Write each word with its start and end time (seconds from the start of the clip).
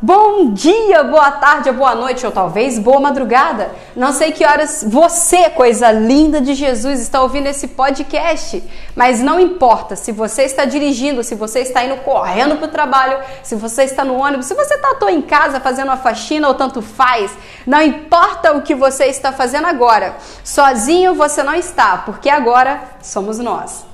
Bom 0.00 0.52
dia, 0.52 1.02
boa 1.02 1.32
tarde, 1.32 1.72
boa 1.72 1.92
noite 1.92 2.24
ou 2.24 2.30
talvez 2.30 2.78
boa 2.78 3.00
madrugada. 3.00 3.72
Não 3.96 4.12
sei 4.12 4.30
que 4.30 4.46
horas 4.46 4.84
você, 4.86 5.50
coisa 5.50 5.90
linda 5.90 6.40
de 6.40 6.54
Jesus, 6.54 7.00
está 7.00 7.20
ouvindo 7.20 7.48
esse 7.48 7.66
podcast, 7.66 8.62
mas 8.94 9.18
não 9.18 9.40
importa 9.40 9.96
se 9.96 10.12
você 10.12 10.42
está 10.44 10.64
dirigindo, 10.64 11.24
se 11.24 11.34
você 11.34 11.62
está 11.62 11.84
indo 11.84 11.96
correndo 12.02 12.58
para 12.58 12.66
o 12.66 12.70
trabalho, 12.70 13.18
se 13.42 13.56
você 13.56 13.82
está 13.82 14.04
no 14.04 14.14
ônibus, 14.14 14.46
se 14.46 14.54
você 14.54 14.74
está 14.74 14.92
à 14.92 14.94
toa 14.94 15.10
em 15.10 15.20
casa 15.20 15.58
fazendo 15.58 15.88
uma 15.88 15.96
faxina 15.96 16.46
ou 16.46 16.54
tanto 16.54 16.80
faz, 16.80 17.36
não 17.66 17.82
importa 17.82 18.52
o 18.52 18.62
que 18.62 18.76
você 18.76 19.06
está 19.06 19.32
fazendo 19.32 19.66
agora, 19.66 20.14
sozinho 20.44 21.16
você 21.16 21.42
não 21.42 21.56
está, 21.56 22.04
porque 22.06 22.30
agora 22.30 22.82
somos 23.02 23.40
nós. 23.40 23.87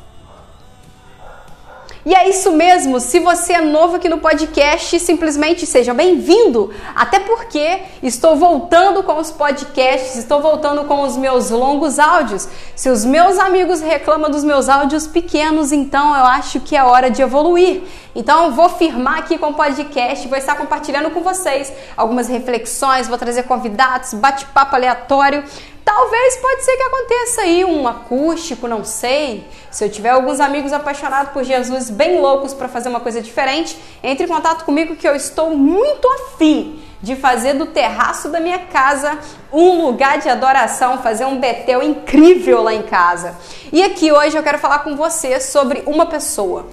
E 2.07 2.14
é 2.14 2.29
isso 2.29 2.52
mesmo, 2.52 3.00
se 3.00 3.18
você 3.18 3.55
é 3.55 3.61
novo 3.62 3.96
aqui 3.96 4.11
no 4.11 4.18
podcast, 4.18 5.00
simplesmente 5.00 5.64
seja 5.64 5.95
bem-vindo. 5.95 6.71
Até 6.95 7.18
porque 7.18 7.81
estou 8.03 8.36
voltando 8.36 9.03
com 9.03 9.18
os 9.18 9.31
podcasts, 9.31 10.14
estou 10.17 10.43
voltando 10.43 10.85
com 10.85 11.00
os 11.00 11.17
meus 11.17 11.48
longos 11.48 11.98
áudios. 11.98 12.46
Se 12.76 12.90
os 12.90 13.07
meus 13.07 13.39
amigos 13.39 13.81
reclamam 13.81 14.31
dos 14.31 14.45
meus 14.45 14.68
áudios 14.68 15.07
pequenos, 15.07 15.72
então 15.72 16.14
eu 16.14 16.26
acho 16.26 16.61
que 16.61 16.76
é 16.76 16.85
hora 16.85 17.11
de 17.11 17.22
evoluir. 17.22 17.85
Então 18.14 18.53
vou 18.53 18.68
firmar 18.68 19.21
aqui 19.21 19.39
com 19.39 19.48
o 19.48 19.54
podcast, 19.54 20.29
vou 20.29 20.36
estar 20.36 20.57
compartilhando 20.57 21.11
com 21.11 21.23
vocês 21.23 21.73
algumas 21.96 22.29
reflexões, 22.29 23.09
vou 23.09 23.17
trazer 23.17 23.45
convidados, 23.45 24.12
bate-papo 24.12 24.76
aleatório 24.76 25.43
Talvez 25.84 26.36
pode 26.38 26.64
ser 26.64 26.76
que 26.76 26.82
aconteça 26.82 27.43
aí 27.43 27.64
um 27.64 27.86
acústico, 27.86 28.66
não 28.66 28.84
sei. 28.84 29.46
Se 29.70 29.84
eu 29.84 29.90
tiver 29.90 30.11
alguns 30.11 30.40
amigos 30.40 30.72
apaixonados 30.72 31.32
por 31.32 31.44
Jesus, 31.44 31.90
bem 31.90 32.20
loucos 32.20 32.55
para 32.55 32.69
fazer 32.69 32.88
uma 32.88 33.00
coisa 33.00 33.20
diferente, 33.20 33.78
entre 34.02 34.25
em 34.25 34.28
contato 34.28 34.64
comigo 34.64 34.97
que 34.97 35.06
eu 35.06 35.14
estou 35.14 35.50
muito 35.50 36.08
afim 36.08 36.80
de 37.02 37.14
fazer 37.14 37.52
do 37.52 37.66
terraço 37.66 38.30
da 38.30 38.41
minha 38.41 38.61
casa 38.61 39.19
um 39.53 39.84
lugar 39.84 40.19
de 40.19 40.28
adoração, 40.28 41.03
fazer 41.03 41.27
um 41.27 41.39
betel 41.39 41.83
incrível 41.83 42.62
lá 42.62 42.72
em 42.72 42.83
casa. 42.83 43.37
E 43.70 43.83
aqui 43.83 44.11
hoje 44.11 44.39
eu 44.39 44.42
quero 44.42 44.59
falar 44.59 44.78
com 44.78 44.97
você 44.97 45.39
sobre 45.39 45.83
uma 45.84 46.06
pessoa. 46.06 46.66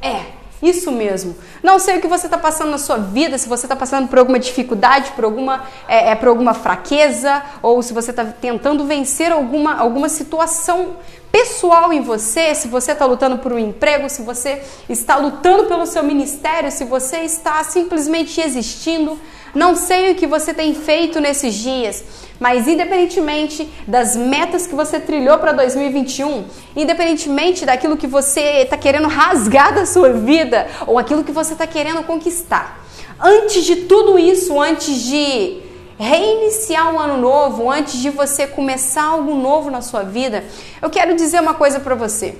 É, 0.00 0.26
isso 0.64 0.90
mesmo. 0.90 1.36
Não 1.62 1.78
sei 1.78 1.98
o 1.98 2.00
que 2.00 2.08
você 2.08 2.26
está 2.26 2.38
passando 2.38 2.70
na 2.70 2.78
sua 2.78 2.96
vida, 2.96 3.36
se 3.38 3.48
você 3.48 3.66
está 3.66 3.76
passando 3.76 4.08
por 4.08 4.18
alguma 4.18 4.38
dificuldade, 4.38 5.12
por 5.12 5.24
alguma, 5.24 5.64
é, 5.86 6.10
é 6.10 6.14
por 6.14 6.28
alguma 6.28 6.54
fraqueza, 6.54 7.42
ou 7.62 7.82
se 7.82 7.92
você 7.92 8.10
está 8.10 8.24
tentando 8.24 8.84
vencer 8.84 9.30
alguma, 9.30 9.76
alguma 9.76 10.08
situação 10.08 10.96
pessoal 11.30 11.92
em 11.92 12.00
você, 12.00 12.54
se 12.54 12.68
você 12.68 12.92
está 12.92 13.04
lutando 13.04 13.38
por 13.38 13.52
um 13.52 13.58
emprego, 13.58 14.08
se 14.08 14.22
você 14.22 14.62
está 14.88 15.16
lutando 15.16 15.64
pelo 15.64 15.84
seu 15.84 16.02
ministério, 16.02 16.70
se 16.70 16.84
você 16.84 17.18
está 17.18 17.62
simplesmente 17.64 18.40
existindo. 18.40 19.18
Não 19.54 19.76
sei 19.76 20.10
o 20.10 20.14
que 20.16 20.26
você 20.26 20.52
tem 20.52 20.74
feito 20.74 21.20
nesses 21.20 21.54
dias, 21.54 22.04
mas 22.40 22.66
independentemente 22.66 23.68
das 23.86 24.16
metas 24.16 24.66
que 24.66 24.74
você 24.74 24.98
trilhou 24.98 25.38
para 25.38 25.52
2021, 25.52 26.44
independentemente 26.74 27.64
daquilo 27.64 27.96
que 27.96 28.06
você 28.06 28.62
está 28.62 28.76
querendo 28.76 29.06
rasgar 29.06 29.72
da 29.72 29.86
sua 29.86 30.12
vida 30.12 30.66
ou 30.86 30.98
aquilo 30.98 31.22
que 31.22 31.30
você 31.30 31.52
está 31.52 31.66
querendo 31.66 32.02
conquistar, 32.02 32.84
antes 33.20 33.64
de 33.64 33.76
tudo 33.76 34.18
isso, 34.18 34.60
antes 34.60 35.02
de 35.02 35.62
reiniciar 35.96 36.92
um 36.92 36.98
ano 36.98 37.16
novo, 37.16 37.70
antes 37.70 38.00
de 38.00 38.10
você 38.10 38.48
começar 38.48 39.04
algo 39.04 39.36
novo 39.36 39.70
na 39.70 39.80
sua 39.80 40.02
vida, 40.02 40.44
eu 40.82 40.90
quero 40.90 41.14
dizer 41.14 41.40
uma 41.40 41.54
coisa 41.54 41.78
para 41.78 41.94
você. 41.94 42.36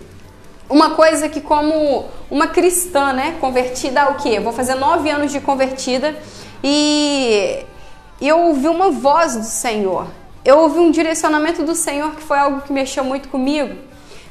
Uma 0.69 0.91
coisa 0.91 1.29
que, 1.29 1.41
como 1.41 2.07
uma 2.31 2.49
cristã, 2.49 3.13
né, 3.13 3.37
convertida 3.39 4.03
ao 4.03 4.15
quê? 4.15 4.41
vou 4.41 4.53
fazer 4.53 4.75
nove 4.75 5.11
anos 5.11 5.31
de 5.31 5.39
convertida 5.39 6.17
e 6.67 7.63
eu 8.19 8.39
ouvi 8.39 8.69
uma 8.69 8.91
voz 8.91 9.37
do 9.37 9.45
Senhor. 9.45 10.07
Eu 10.43 10.61
ouvi 10.61 10.79
um 10.79 10.91
direcionamento 10.91 11.63
do 11.63 11.75
Senhor 11.75 12.15
que 12.15 12.23
foi 12.23 12.39
algo 12.39 12.63
que 12.63 12.73
mexeu 12.73 13.05
muito 13.05 13.29
comigo. 13.29 13.77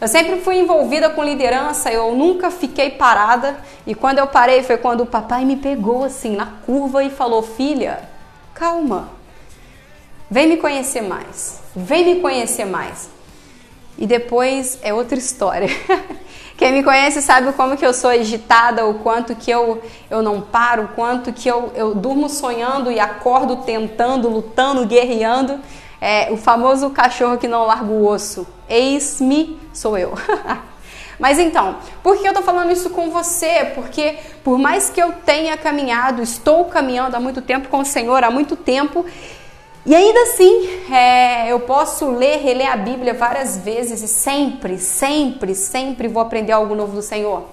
Eu 0.01 0.07
sempre 0.07 0.41
fui 0.41 0.57
envolvida 0.57 1.11
com 1.11 1.23
liderança, 1.23 1.91
eu 1.91 2.15
nunca 2.15 2.49
fiquei 2.49 2.89
parada. 2.89 3.55
E 3.85 3.93
quando 3.93 4.17
eu 4.17 4.25
parei 4.25 4.63
foi 4.63 4.77
quando 4.77 5.01
o 5.01 5.05
papai 5.05 5.45
me 5.45 5.57
pegou 5.57 6.03
assim 6.03 6.35
na 6.35 6.47
curva 6.65 7.03
e 7.03 7.11
falou: 7.11 7.43
Filha, 7.43 8.09
calma, 8.55 9.09
vem 10.27 10.47
me 10.47 10.57
conhecer 10.57 11.01
mais, 11.01 11.61
vem 11.75 12.15
me 12.15 12.19
conhecer 12.19 12.65
mais. 12.65 13.11
E 13.95 14.07
depois 14.07 14.79
é 14.81 14.91
outra 14.91 15.19
história. 15.19 15.69
Quem 16.57 16.71
me 16.71 16.83
conhece 16.83 17.21
sabe 17.21 17.51
como 17.53 17.75
que 17.75 17.85
eu 17.85 17.93
sou 17.93 18.09
agitada, 18.09 18.85
o 18.85 18.95
quanto 18.95 19.35
que 19.35 19.49
eu, 19.49 19.81
eu 20.09 20.21
não 20.21 20.39
paro, 20.39 20.83
o 20.83 20.87
quanto 20.89 21.33
que 21.33 21.49
eu, 21.49 21.71
eu 21.75 21.95
durmo 21.95 22.29
sonhando 22.29 22.91
e 22.91 22.99
acordo 22.99 23.57
tentando, 23.57 24.29
lutando, 24.29 24.85
guerreando. 24.85 25.59
É, 25.99 26.31
o 26.31 26.37
famoso 26.37 26.89
cachorro 26.89 27.37
que 27.37 27.47
não 27.47 27.65
larga 27.65 27.85
o 27.85 28.05
osso. 28.05 28.45
Eis-me, 28.69 29.59
sou 29.73 29.97
eu. 29.97 30.13
Mas 31.19 31.39
então, 31.39 31.77
por 32.01 32.17
que 32.17 32.27
eu 32.27 32.33
tô 32.33 32.41
falando 32.41 32.71
isso 32.71 32.89
com 32.89 33.09
você? 33.09 33.71
Porque 33.73 34.17
por 34.43 34.57
mais 34.57 34.89
que 34.89 35.01
eu 35.01 35.13
tenha 35.25 35.55
caminhado, 35.55 36.21
estou 36.21 36.65
caminhando 36.65 37.15
há 37.15 37.19
muito 37.19 37.41
tempo 37.41 37.69
com 37.69 37.79
o 37.79 37.85
Senhor, 37.85 38.23
há 38.23 38.29
muito 38.29 38.55
tempo, 38.55 39.05
e 39.85 39.93
ainda 39.93 40.21
assim, 40.21 40.69
é, 40.93 41.51
eu 41.51 41.59
posso 41.59 42.09
ler, 42.09 42.37
reler 42.37 42.71
a 42.71 42.77
Bíblia 42.77 43.13
várias 43.13 43.57
vezes 43.57 44.01
e 44.01 44.07
sempre, 44.07 44.77
sempre, 44.77 45.53
sempre 45.53 46.07
vou 46.07 46.21
aprender 46.21 46.53
algo 46.53 46.73
novo 46.73 46.93
do 46.95 47.01
Senhor. 47.01 47.43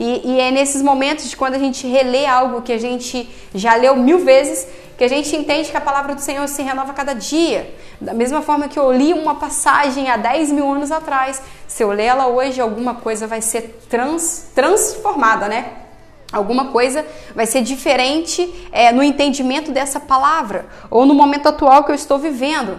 E, 0.00 0.22
e, 0.24 0.40
é 0.40 0.50
nesses 0.50 0.80
momentos 0.80 1.28
de 1.28 1.36
quando 1.36 1.54
a 1.54 1.58
gente 1.58 1.86
relê 1.86 2.24
algo 2.24 2.62
que 2.62 2.72
a 2.72 2.78
gente 2.78 3.28
já 3.54 3.74
leu 3.74 3.96
mil 3.96 4.20
vezes, 4.24 4.66
que 4.96 5.04
a 5.04 5.08
gente 5.08 5.34
entende 5.36 5.70
que 5.70 5.76
a 5.76 5.80
palavra 5.80 6.14
do 6.14 6.20
Senhor 6.20 6.46
se 6.48 6.62
renova 6.62 6.92
cada 6.92 7.12
dia. 7.12 7.74
Da 8.00 8.14
mesma 8.14 8.40
forma 8.40 8.68
que 8.68 8.78
eu 8.78 8.92
li 8.92 9.12
uma 9.12 9.34
passagem 9.34 10.08
há 10.08 10.16
10 10.16 10.52
mil 10.52 10.72
anos 10.72 10.90
atrás, 10.90 11.42
se 11.66 11.82
eu 11.82 11.90
ler 11.90 12.04
ela 12.04 12.28
hoje, 12.28 12.60
alguma 12.60 12.94
coisa 12.94 13.26
vai 13.26 13.42
ser 13.42 13.80
trans, 13.90 14.50
transformada, 14.54 15.48
né? 15.48 15.87
Alguma 16.30 16.66
coisa 16.66 17.06
vai 17.34 17.46
ser 17.46 17.62
diferente 17.62 18.68
é, 18.70 18.92
no 18.92 19.02
entendimento 19.02 19.72
dessa 19.72 19.98
palavra 19.98 20.66
ou 20.90 21.06
no 21.06 21.14
momento 21.14 21.48
atual 21.48 21.84
que 21.84 21.90
eu 21.90 21.94
estou 21.94 22.18
vivendo. 22.18 22.78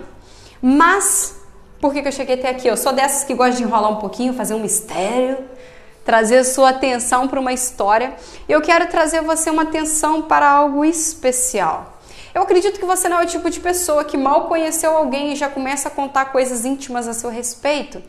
Mas, 0.61 1.35
por 1.81 1.91
que, 1.91 2.01
que 2.03 2.07
eu 2.07 2.11
cheguei 2.11 2.35
até 2.35 2.49
aqui? 2.49 2.67
Eu 2.67 2.77
sou 2.77 2.93
dessas 2.93 3.23
que 3.23 3.33
gosta 3.33 3.55
de 3.55 3.63
enrolar 3.63 3.91
um 3.91 3.95
pouquinho, 3.95 4.33
fazer 4.33 4.53
um 4.53 4.59
mistério, 4.59 5.37
trazer 6.05 6.43
sua 6.43 6.69
atenção 6.69 7.27
para 7.27 7.39
uma 7.39 7.51
história. 7.51 8.13
Eu 8.47 8.61
quero 8.61 8.87
trazer 8.87 9.21
você 9.21 9.49
uma 9.49 9.63
atenção 9.63 10.21
para 10.21 10.47
algo 10.47 10.85
especial. 10.85 11.97
Eu 12.35 12.43
acredito 12.43 12.79
que 12.79 12.85
você 12.85 13.09
não 13.09 13.19
é 13.19 13.23
o 13.23 13.27
tipo 13.27 13.49
de 13.49 13.59
pessoa 13.59 14.03
que 14.03 14.15
mal 14.15 14.47
conheceu 14.47 14.95
alguém 14.95 15.33
e 15.33 15.35
já 15.35 15.49
começa 15.49 15.87
a 15.87 15.91
contar 15.91 16.25
coisas 16.25 16.65
íntimas 16.65 17.07
a 17.07 17.13
seu 17.13 17.31
respeito 17.31 17.99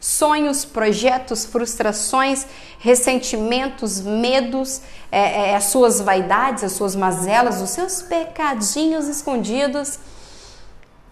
sonhos, 0.00 0.64
projetos, 0.64 1.44
frustrações, 1.44 2.46
ressentimentos, 2.78 4.00
medos, 4.00 4.80
é, 5.10 5.50
é, 5.50 5.56
as 5.56 5.64
suas 5.64 6.00
vaidades, 6.00 6.64
as 6.64 6.72
suas 6.72 6.94
mazelas, 6.94 7.60
os 7.60 7.70
seus 7.70 8.02
pecadinhos 8.02 9.08
escondidos, 9.08 9.98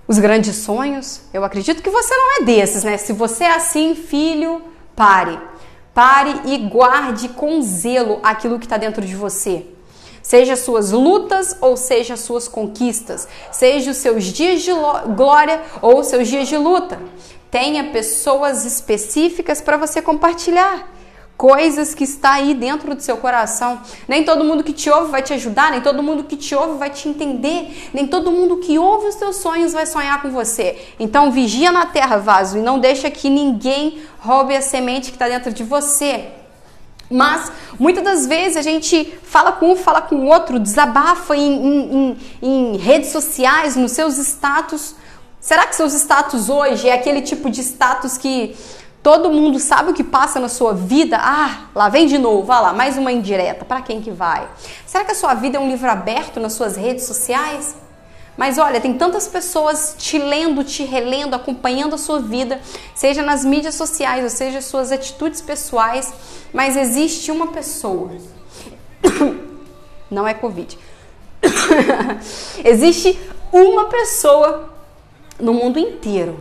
os 0.07 0.19
grandes 0.19 0.57
sonhos. 0.57 1.23
Eu 1.33 1.45
acredito 1.45 1.83
que 1.83 1.91
você 1.91 2.15
não 2.15 2.37
é 2.37 2.45
desses, 2.45 2.85
né? 2.85 2.97
Se 2.97 3.13
você 3.13 3.45
é 3.45 3.55
assim, 3.55 3.95
filho, 3.95 4.63
pare. 4.95 5.39
Pare 5.93 6.43
e 6.45 6.59
guarde 6.59 7.31
com 7.31 7.61
zelo 7.63 8.21
aquilo 8.23 8.59
que 8.59 8.67
está 8.67 8.77
dentro 8.77 9.05
de 9.05 9.17
você. 9.17 9.67
Seja 10.23 10.57
suas 10.57 10.91
lutas 10.91 11.57
ou 11.61 11.77
seja 11.77 12.17
suas 12.17 12.49
conquistas, 12.49 13.29
seja 13.53 13.93
os 13.93 13.99
seus 13.99 14.25
dias 14.25 14.61
de 14.63 14.73
glória 15.15 15.63
ou 15.81 16.01
os 16.01 16.09
seus 16.09 16.27
dias 16.27 16.49
de 16.49 16.57
luta. 16.57 16.99
Tenha 17.51 17.85
pessoas 17.85 18.65
específicas 18.65 19.61
para 19.61 19.77
você 19.77 20.03
compartilhar 20.03 20.97
coisas 21.37 21.95
que 21.95 22.05
está 22.05 22.33
aí 22.35 22.55
dentro 22.55 22.95
do 22.95 23.03
seu 23.03 23.19
coração. 23.19 23.81
Nem 24.09 24.25
todo 24.25 24.45
mundo 24.45 24.65
que 24.65 24.73
te 24.73 24.91
ouve 24.91 25.11
vai 25.11 25.23
te 25.23 25.35
ajudar, 25.35 25.71
nem 25.71 25.81
todo 25.81 26.03
mundo 26.03 26.25
que 26.25 26.37
te 26.37 26.55
ouve 26.55 26.79
vai 26.79 26.91
te 26.91 27.09
entender, 27.09 27.91
nem 27.93 28.07
todo 28.07 28.33
mundo 28.33 28.57
que 28.59 28.79
ouve 28.79 29.09
os 29.09 29.15
teus 29.17 29.37
sonhos 29.37 29.73
vai 29.73 29.87
sonhar 29.87 30.23
com 30.23 30.31
você. 30.31 30.79
Então 30.99 31.31
vigia 31.31 31.71
na 31.71 31.87
terra, 31.87 32.17
vaso, 32.17 32.59
e 32.59 32.63
não 32.63 32.79
deixa 32.79 33.11
que 33.11 33.29
ninguém 33.29 34.03
roube 34.19 34.57
a 34.57 34.63
semente 34.63 35.11
que 35.11 35.17
está 35.17 35.29
dentro 35.29 35.53
de 35.53 35.63
você. 35.63 36.29
Mas 37.09 37.53
muitas 37.79 38.03
das 38.03 38.27
vezes 38.27 38.57
a 38.57 38.63
gente 38.63 39.17
fala 39.23 39.53
com 39.53 39.73
um, 39.73 39.77
fala 39.77 40.03
com 40.03 40.17
o 40.17 40.27
outro, 40.27 40.59
desabafa 40.59 41.37
em, 41.37 41.53
em, 41.53 41.93
em, 41.93 42.17
em 42.43 42.77
redes 42.77 43.11
sociais, 43.11 43.77
nos 43.77 43.93
seus 43.93 44.19
status, 44.19 44.97
Será 45.41 45.67
que 45.67 45.77
seus 45.77 45.93
status 45.93 46.49
hoje 46.49 46.89
é 46.89 46.93
aquele 46.93 47.23
tipo 47.23 47.49
de 47.51 47.61
status 47.61 48.19
que 48.19 48.57
todo 49.03 49.31
mundo 49.31 49.61
sabe 49.61 49.93
o 49.93 49.95
que 49.95 50.03
passa 50.03 50.41
na 50.41 50.49
sua 50.49 50.75
vida? 50.75 51.19
Ah, 51.21 51.67
lá 51.75 51.89
vem 51.89 52.07
de 52.07 52.19
novo, 52.19 52.45
vai 52.45 52.61
lá, 52.61 52.73
mais 52.73 52.99
uma 52.99 53.13
indireta. 53.13 53.65
Para 53.65 53.81
quem 53.81 54.01
que 54.01 54.11
vai? 54.11 54.49
Será 54.85 55.05
que 55.05 55.13
a 55.13 55.15
sua 55.15 55.35
vida 55.35 55.57
é 55.57 55.61
um 55.61 55.69
livro 55.69 55.89
aberto 55.89 56.41
nas 56.41 56.55
suas 56.55 56.77
redes 56.77 57.05
sociais? 57.05 57.77
Mas 58.37 58.59
olha, 58.59 58.81
tem 58.81 58.93
tantas 58.95 59.27
pessoas 59.27 59.95
te 59.97 60.19
lendo, 60.19 60.63
te 60.63 60.83
relendo, 60.83 61.35
acompanhando 61.35 61.95
a 61.95 61.99
sua 61.99 62.21
vida, 62.21 62.61
seja 62.95 63.23
nas 63.23 63.45
mídias 63.45 63.75
sociais, 63.75 64.23
ou 64.25 64.31
seja, 64.31 64.61
suas 64.61 64.93
atitudes 64.93 65.41
pessoais, 65.41 66.13
mas 66.53 66.77
existe 66.77 67.31
uma 67.31 67.47
pessoa. 67.47 68.11
Não 70.11 70.27
é 70.29 70.35
Covid 70.35 70.79
Existe 72.65 73.19
uma 73.53 73.87
pessoa 73.87 74.76
no 75.39 75.53
mundo 75.53 75.79
inteiro, 75.79 76.39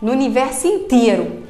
no 0.00 0.12
universo 0.12 0.66
inteiro, 0.66 1.46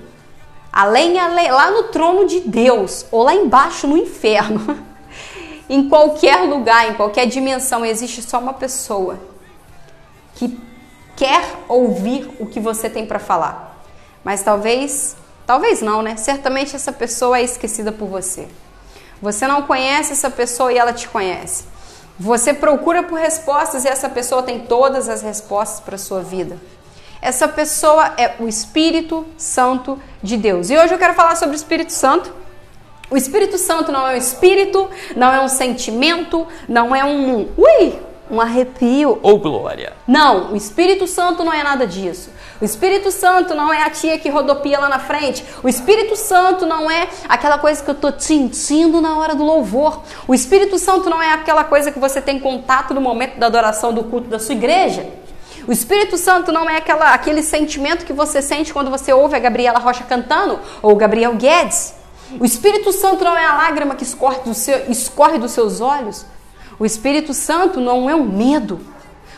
além, 0.72 1.18
além 1.18 1.50
lá 1.50 1.70
no 1.70 1.84
trono 1.84 2.26
de 2.26 2.40
Deus 2.40 3.06
ou 3.10 3.22
lá 3.22 3.34
embaixo 3.34 3.86
no 3.86 3.96
inferno, 3.96 4.84
em 5.68 5.88
qualquer 5.88 6.48
lugar, 6.48 6.90
em 6.90 6.94
qualquer 6.94 7.26
dimensão, 7.26 7.84
existe 7.84 8.22
só 8.22 8.38
uma 8.38 8.52
pessoa 8.52 9.18
que 10.34 10.58
quer 11.16 11.44
ouvir 11.68 12.28
o 12.38 12.46
que 12.46 12.60
você 12.60 12.90
tem 12.90 13.06
para 13.06 13.18
falar. 13.18 13.82
Mas 14.22 14.42
talvez, 14.42 15.16
talvez 15.46 15.80
não, 15.80 16.02
né? 16.02 16.16
Certamente 16.16 16.74
essa 16.74 16.92
pessoa 16.92 17.38
é 17.38 17.42
esquecida 17.42 17.92
por 17.92 18.08
você. 18.08 18.48
Você 19.22 19.46
não 19.46 19.62
conhece 19.62 20.12
essa 20.12 20.30
pessoa 20.30 20.72
e 20.72 20.78
ela 20.78 20.92
te 20.92 21.08
conhece. 21.08 21.64
Você 22.18 22.54
procura 22.54 23.02
por 23.02 23.18
respostas 23.18 23.84
e 23.84 23.88
essa 23.88 24.08
pessoa 24.08 24.42
tem 24.42 24.60
todas 24.60 25.08
as 25.08 25.22
respostas 25.22 25.80
para 25.80 25.96
a 25.96 25.98
sua 25.98 26.20
vida. 26.20 26.56
Essa 27.20 27.48
pessoa 27.48 28.12
é 28.16 28.34
o 28.38 28.46
Espírito 28.46 29.26
Santo 29.36 29.98
de 30.22 30.36
Deus. 30.36 30.70
E 30.70 30.76
hoje 30.76 30.94
eu 30.94 30.98
quero 30.98 31.14
falar 31.14 31.36
sobre 31.36 31.54
o 31.54 31.58
Espírito 31.58 31.92
Santo. 31.92 32.32
O 33.10 33.16
Espírito 33.16 33.58
Santo 33.58 33.90
não 33.90 34.06
é 34.06 34.14
um 34.14 34.16
espírito, 34.16 34.88
não 35.16 35.32
é 35.32 35.40
um 35.40 35.48
sentimento, 35.48 36.46
não 36.68 36.94
é 36.94 37.04
um. 37.04 37.48
Ui! 37.56 37.98
Um 38.30 38.40
arrepio. 38.40 39.18
Ou 39.22 39.34
oh, 39.34 39.38
glória. 39.38 39.92
Não, 40.06 40.52
o 40.52 40.56
Espírito 40.56 41.06
Santo 41.06 41.44
não 41.44 41.52
é 41.52 41.62
nada 41.62 41.86
disso. 41.86 42.30
O 42.60 42.64
Espírito 42.64 43.10
Santo 43.10 43.54
não 43.54 43.72
é 43.72 43.82
a 43.82 43.90
tia 43.90 44.18
que 44.18 44.28
rodopia 44.28 44.78
lá 44.78 44.88
na 44.88 44.98
frente. 44.98 45.44
O 45.62 45.68
Espírito 45.68 46.16
Santo 46.16 46.64
não 46.66 46.90
é 46.90 47.08
aquela 47.28 47.58
coisa 47.58 47.82
que 47.82 47.90
eu 47.90 47.94
tô 47.94 48.12
sentindo 48.18 49.00
na 49.00 49.18
hora 49.18 49.34
do 49.34 49.44
louvor. 49.44 50.02
O 50.26 50.34
Espírito 50.34 50.78
Santo 50.78 51.10
não 51.10 51.20
é 51.20 51.32
aquela 51.32 51.64
coisa 51.64 51.90
que 51.92 51.98
você 51.98 52.20
tem 52.20 52.38
contato 52.38 52.94
no 52.94 53.00
momento 53.00 53.38
da 53.38 53.46
adoração 53.46 53.92
do 53.92 54.04
culto 54.04 54.28
da 54.28 54.38
sua 54.38 54.54
igreja. 54.54 55.06
O 55.66 55.72
Espírito 55.72 56.16
Santo 56.18 56.52
não 56.52 56.68
é 56.68 56.76
aquela, 56.76 57.14
aquele 57.14 57.42
sentimento 57.42 58.04
que 58.04 58.12
você 58.12 58.42
sente 58.42 58.72
quando 58.72 58.90
você 58.90 59.12
ouve 59.12 59.34
a 59.34 59.38
Gabriela 59.38 59.78
Rocha 59.78 60.04
cantando 60.04 60.60
ou 60.82 60.92
o 60.92 60.96
Gabriel 60.96 61.34
Guedes. 61.34 61.94
O 62.38 62.44
Espírito 62.44 62.92
Santo 62.92 63.24
não 63.24 63.36
é 63.36 63.44
a 63.44 63.54
lágrima 63.54 63.94
que 63.94 64.02
escorre, 64.02 64.40
do 64.44 64.54
seu, 64.54 64.90
escorre 64.90 65.38
dos 65.38 65.52
seus 65.52 65.80
olhos. 65.80 66.26
O 66.78 66.84
Espírito 66.84 67.32
Santo 67.32 67.80
não 67.80 68.08
é 68.08 68.14
um 68.14 68.24
medo. 68.24 68.80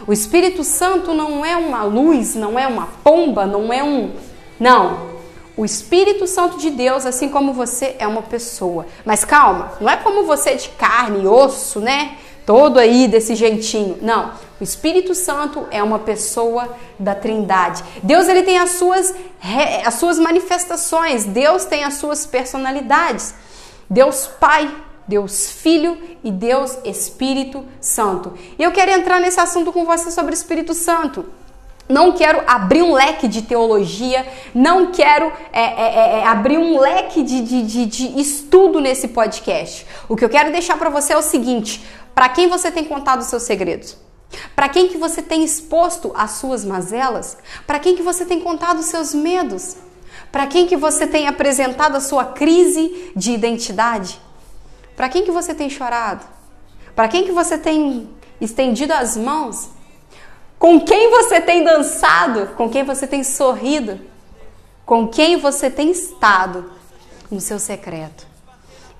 O 0.07 0.13
Espírito 0.13 0.63
Santo 0.65 1.13
não 1.13 1.45
é 1.45 1.57
uma 1.57 1.83
luz, 1.83 2.35
não 2.35 2.59
é 2.59 2.67
uma 2.67 2.89
pomba, 3.03 3.47
não 3.47 3.73
é 3.73 3.83
um. 3.83 4.13
Não. 4.59 5.17
O 5.57 5.65
Espírito 5.65 6.27
Santo 6.27 6.59
de 6.59 6.71
Deus, 6.71 7.07
assim 7.07 7.29
como 7.29 7.53
você, 7.53 7.97
é 7.99 8.07
uma 8.07 8.23
pessoa. 8.23 8.87
Mas 9.05 9.25
calma, 9.25 9.73
não 9.81 9.91
é 9.91 9.97
como 9.97 10.25
você 10.25 10.55
de 10.55 10.69
carne 10.71 11.25
e 11.25 11.27
osso, 11.27 11.81
né? 11.81 12.17
Todo 12.45 12.79
aí 12.79 13.09
desse 13.09 13.35
jeitinho. 13.35 13.99
Não. 14.01 14.33
O 14.61 14.65
Espírito 14.65 15.15
Santo 15.15 15.67
é 15.71 15.83
uma 15.83 15.99
pessoa 15.99 16.77
da 16.99 17.15
Trindade. 17.15 17.83
Deus 18.03 18.29
ele 18.29 18.43
tem 18.43 18.59
as 18.59 18.71
suas, 18.71 19.15
as 19.85 19.95
suas 19.95 20.19
manifestações. 20.19 21.25
Deus 21.25 21.65
tem 21.65 21.85
as 21.85 21.95
suas 21.95 22.25
personalidades. 22.25 23.35
Deus 23.91 24.27
Pai 24.39 24.73
Deus 25.07 25.51
Filho 25.51 25.99
e 26.25 26.31
Deus 26.31 26.79
Espírito 26.85 27.65
Santo. 27.81 28.35
E 28.59 28.63
eu 28.63 28.73
quero 28.73 28.91
entrar 28.91 29.21
nesse 29.21 29.41
assunto 29.41 29.73
com 29.73 29.85
você 29.85 30.11
sobre 30.11 30.35
Espírito 30.35 30.75
Santo. 30.75 31.27
Não 31.89 32.13
quero 32.13 32.43
abrir 32.49 32.83
um 32.83 32.93
leque 32.93 33.29
de 33.29 33.43
teologia, 33.43 34.27
não 34.53 34.91
quero 34.91 35.33
é, 35.53 35.61
é, 35.61 35.95
é, 35.95 36.19
é 36.19 36.27
abrir 36.27 36.59
um 36.59 36.81
leque 36.81 37.23
de, 37.23 37.41
de, 37.43 37.63
de, 37.63 37.87
de 37.87 38.21
estudo 38.21 38.81
nesse 38.81 39.09
podcast. 39.09 39.87
O 40.09 40.17
que 40.17 40.25
eu 40.25 40.29
quero 40.29 40.51
deixar 40.51 40.77
para 40.77 40.91
você 40.91 41.13
é 41.13 41.17
o 41.17 41.23
seguinte: 41.23 41.85
para 42.13 42.29
quem 42.29 42.49
você 42.49 42.73
tem 42.73 42.85
contado 42.85 43.21
os 43.21 43.27
seus 43.27 43.45
segredos? 43.45 43.97
Para 44.57 44.69
quem 44.69 44.89
que 44.89 44.99
você 44.99 45.23
tem 45.23 45.45
exposto 45.45 46.13
as 46.17 46.33
suas 46.33 46.65
mazelas? 46.65 47.39
Para 47.65 47.79
quem 47.79 47.95
que 47.95 48.03
você 48.03 48.25
tem 48.25 48.41
contado 48.41 48.81
os 48.81 48.87
seus 48.87 49.15
medos? 49.15 49.77
Para 50.33 50.49
quem 50.49 50.67
que 50.67 50.77
você 50.77 51.07
tem 51.07 51.29
apresentado 51.29 51.97
a 51.97 52.01
sua 52.01 52.25
crise 52.25 53.13
de 53.15 53.31
identidade? 53.31 54.21
Para 54.97 55.09
quem 55.09 55.25
que 55.25 55.31
você 55.31 55.55
tem 55.55 55.69
chorado? 55.69 56.27
Para 56.95 57.07
quem 57.09 57.25
que 57.25 57.33
você 57.33 57.59
tem 57.59 58.09
estendido 58.41 58.93
as 58.95 59.17
mãos? 59.17 59.69
Com 60.59 60.81
quem 60.81 61.11
você 61.11 61.41
tem 61.41 61.63
dançado? 61.63 62.49
Com 62.57 62.71
quem 62.71 62.83
você 62.83 63.07
tem 63.07 63.23
sorrido? 63.23 64.01
Com 64.87 65.07
quem 65.07 65.37
você 65.37 65.71
tem 65.71 65.91
estado 65.91 66.73
no 67.31 67.41
seu 67.41 67.59
secreto? 67.59 68.27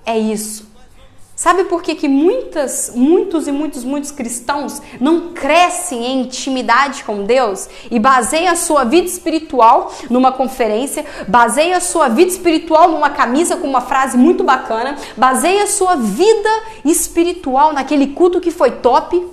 É 0.05 0.17
isso 0.17 0.76
Sabe 1.37 1.65
por 1.65 1.83
que, 1.83 1.93
que 1.93 2.07
muitas, 2.07 2.91
muitos 2.95 3.47
e 3.47 3.51
muitos, 3.51 3.83
muitos 3.83 4.09
cristãos 4.09 4.81
não 4.99 5.33
crescem 5.35 6.03
em 6.03 6.21
intimidade 6.21 7.03
com 7.03 7.25
Deus 7.25 7.69
e 7.91 7.99
baseiam 7.99 8.51
a 8.51 8.55
sua 8.55 8.83
vida 8.83 9.05
espiritual 9.05 9.93
numa 10.09 10.31
conferência, 10.31 11.05
baseiam 11.27 11.77
a 11.77 11.79
sua 11.79 12.09
vida 12.09 12.31
espiritual 12.31 12.89
numa 12.89 13.11
camisa 13.11 13.55
com 13.55 13.67
uma 13.67 13.81
frase 13.81 14.17
muito 14.17 14.43
bacana, 14.43 14.97
baseiam 15.15 15.61
a 15.63 15.67
sua 15.67 15.95
vida 15.95 16.49
espiritual 16.83 17.71
naquele 17.71 18.07
culto 18.07 18.41
que 18.41 18.49
foi 18.49 18.71
top? 18.71 19.23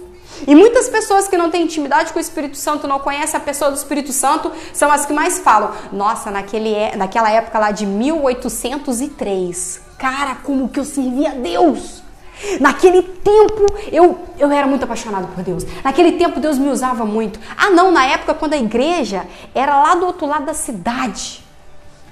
E 0.47 0.55
muitas 0.55 0.91
pessoas 0.91 1.27
que 1.27 1.39
não 1.39 1.51
têm 1.51 1.62
intimidade 1.62 2.12
com 2.12 2.19
o 2.19 2.23
Espírito 2.23 2.59
Santo, 2.59 2.87
não 2.87 2.99
conhecem 2.99 3.39
a 3.39 3.43
pessoa 3.43 3.71
do 3.71 3.79
Espírito 3.79 4.12
Santo, 4.12 4.53
são 4.75 4.93
as 4.93 5.06
que 5.06 5.12
mais 5.15 5.39
falam: 5.39 5.73
Nossa, 5.91 6.31
naquele, 6.31 6.75
é, 6.75 6.97
naquela 6.97 7.31
época 7.31 7.59
lá 7.59 7.71
de 7.71 7.87
1803, 7.87 9.81
cara, 9.99 10.37
como 10.37 10.69
que 10.69 10.79
eu 10.79 10.85
servia 10.85 11.31
a 11.31 11.35
Deus. 11.35 12.02
Naquele 12.61 13.02
tempo 13.02 13.67
eu, 13.93 14.19
eu 14.38 14.50
era 14.50 14.67
muito 14.67 14.85
apaixonado 14.85 15.29
por 15.29 15.43
Deus. 15.43 15.64
Naquele 15.82 16.12
tempo 16.12 16.41
Deus 16.41 16.58
me 16.58 16.69
usava 16.69 17.05
muito. 17.05 17.38
Ah, 17.56 17.70
não, 17.70 17.91
na 17.91 18.05
época 18.06 18.35
quando 18.35 18.55
a 18.55 18.58
igreja 18.58 19.25
era 19.55 19.81
lá 19.81 19.94
do 19.94 20.06
outro 20.06 20.26
lado 20.26 20.44
da 20.44 20.55
cidade. 20.55 21.43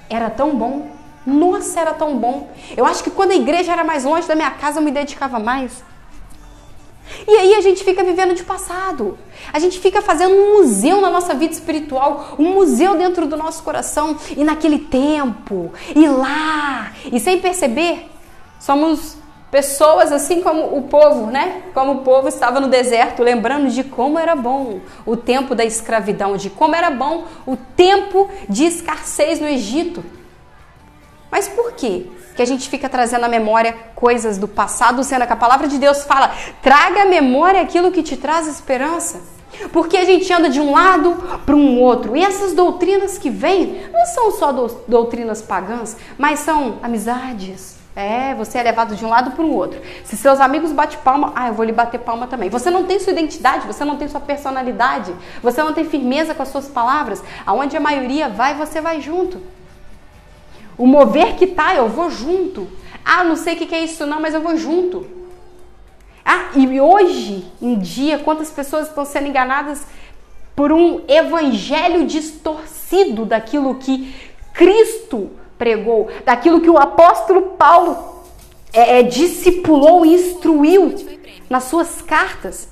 Era 0.09 0.29
tão 0.29 0.55
bom. 0.55 0.91
Nossa, 1.25 1.79
era 1.79 1.93
tão 1.93 2.17
bom. 2.17 2.51
Eu 2.75 2.85
acho 2.85 3.03
que 3.03 3.09
quando 3.09 3.31
a 3.31 3.35
igreja 3.35 3.71
era 3.71 3.83
mais 3.83 4.03
longe 4.03 4.27
da 4.27 4.35
minha 4.35 4.51
casa 4.51 4.79
eu 4.79 4.83
me 4.83 4.91
dedicava 4.91 5.39
mais. 5.39 5.83
E 7.27 7.31
aí 7.31 7.53
a 7.55 7.61
gente 7.61 7.83
fica 7.83 8.03
vivendo 8.03 8.33
de 8.33 8.43
passado. 8.43 9.17
A 9.51 9.59
gente 9.59 9.79
fica 9.79 10.01
fazendo 10.01 10.33
um 10.33 10.57
museu 10.57 11.01
na 11.01 11.09
nossa 11.09 11.33
vida 11.33 11.53
espiritual, 11.53 12.35
um 12.37 12.53
museu 12.53 12.95
dentro 12.95 13.25
do 13.27 13.37
nosso 13.37 13.63
coração. 13.63 14.17
E 14.35 14.43
naquele 14.43 14.79
tempo, 14.79 15.71
e 15.95 16.07
lá, 16.07 16.93
e 17.11 17.19
sem 17.19 17.39
perceber, 17.39 18.09
somos 18.59 19.17
pessoas 19.53 20.11
assim 20.11 20.41
como 20.41 20.75
o 20.75 20.81
povo, 20.83 21.27
né? 21.27 21.61
Como 21.75 21.91
o 21.91 21.97
povo 21.99 22.27
estava 22.27 22.59
no 22.59 22.67
deserto, 22.67 23.21
lembrando 23.21 23.69
de 23.69 23.83
como 23.83 24.17
era 24.17 24.35
bom 24.35 24.79
o 25.05 25.15
tempo 25.15 25.53
da 25.53 25.63
escravidão, 25.63 26.35
de 26.35 26.49
como 26.49 26.75
era 26.75 26.89
bom 26.89 27.25
o 27.45 27.55
tempo 27.55 28.27
de 28.49 28.65
escassez 28.65 29.39
no 29.39 29.47
Egito. 29.47 30.03
Mas 31.29 31.47
por 31.47 31.73
quê? 31.73 32.07
Que 32.33 32.41
a 32.41 32.45
gente 32.45 32.69
fica 32.69 32.89
trazendo 32.89 33.25
à 33.25 33.29
memória 33.29 33.75
coisas 33.95 34.37
do 34.37 34.47
passado, 34.47 35.03
sendo 35.03 35.25
que 35.25 35.33
a 35.33 35.37
palavra 35.37 35.67
de 35.67 35.77
Deus 35.77 36.03
fala: 36.03 36.31
traga 36.61 37.03
à 37.03 37.05
memória 37.05 37.61
aquilo 37.61 37.91
que 37.91 38.03
te 38.03 38.17
traz 38.17 38.47
esperança. 38.47 39.33
Porque 39.71 39.95
a 39.95 40.03
gente 40.03 40.31
anda 40.33 40.49
de 40.49 40.59
um 40.59 40.71
lado 40.71 41.15
para 41.45 41.55
um 41.55 41.79
outro. 41.79 42.17
E 42.17 42.23
essas 42.23 42.53
doutrinas 42.53 43.17
que 43.17 43.29
vêm 43.29 43.83
não 43.93 44.05
são 44.07 44.31
só 44.31 44.51
doutrinas 44.87 45.41
pagãs, 45.41 45.95
mas 46.17 46.39
são 46.39 46.79
amizades. 46.81 47.77
É, 47.95 48.33
você 48.33 48.57
é 48.57 48.63
levado 48.63 48.95
de 48.95 49.05
um 49.05 49.09
lado 49.09 49.31
para 49.31 49.45
o 49.45 49.53
outro. 49.53 49.79
Se 50.03 50.17
seus 50.17 50.39
amigos 50.39 50.71
batem 50.71 50.97
palma, 51.03 51.31
ah, 51.35 51.49
eu 51.49 51.53
vou 51.53 51.63
lhe 51.63 51.71
bater 51.71 51.99
palma 51.99 52.25
também. 52.25 52.49
Você 52.49 52.71
não 52.71 52.85
tem 52.85 52.99
sua 52.99 53.13
identidade, 53.13 53.67
você 53.67 53.85
não 53.85 53.97
tem 53.97 54.07
sua 54.07 54.19
personalidade, 54.19 55.13
você 55.43 55.61
não 55.61 55.73
tem 55.73 55.85
firmeza 55.85 56.33
com 56.33 56.41
as 56.41 56.49
suas 56.49 56.67
palavras. 56.67 57.23
Aonde 57.45 57.77
a 57.77 57.79
maioria 57.79 58.27
vai, 58.27 58.55
você 58.55 58.81
vai 58.81 58.99
junto. 58.99 59.39
O 60.77 60.85
mover 60.87 61.35
que 61.35 61.47
tá, 61.47 61.75
eu 61.75 61.87
vou 61.87 62.09
junto. 62.09 62.67
Ah, 63.03 63.23
não 63.23 63.35
sei 63.35 63.55
o 63.55 63.57
que 63.57 63.75
é 63.75 63.83
isso 63.83 64.05
não, 64.05 64.21
mas 64.21 64.33
eu 64.33 64.41
vou 64.41 64.55
junto. 64.57 65.05
Ah, 66.25 66.51
e 66.55 66.79
hoje 66.79 67.45
em 67.61 67.77
dia, 67.77 68.19
quantas 68.19 68.49
pessoas 68.49 68.87
estão 68.87 69.03
sendo 69.03 69.27
enganadas 69.27 69.85
por 70.55 70.71
um 70.71 71.01
evangelho 71.07 72.05
distorcido 72.05 73.25
daquilo 73.25 73.75
que 73.75 74.15
Cristo 74.53 75.31
pregou, 75.57 76.09
daquilo 76.25 76.61
que 76.61 76.69
o 76.69 76.77
apóstolo 76.77 77.41
Paulo 77.57 78.23
é, 78.71 78.99
é, 78.99 79.03
discipulou 79.03 80.05
e 80.05 80.13
instruiu 80.13 80.95
nas 81.49 81.65
suas 81.65 82.01
cartas. 82.01 82.67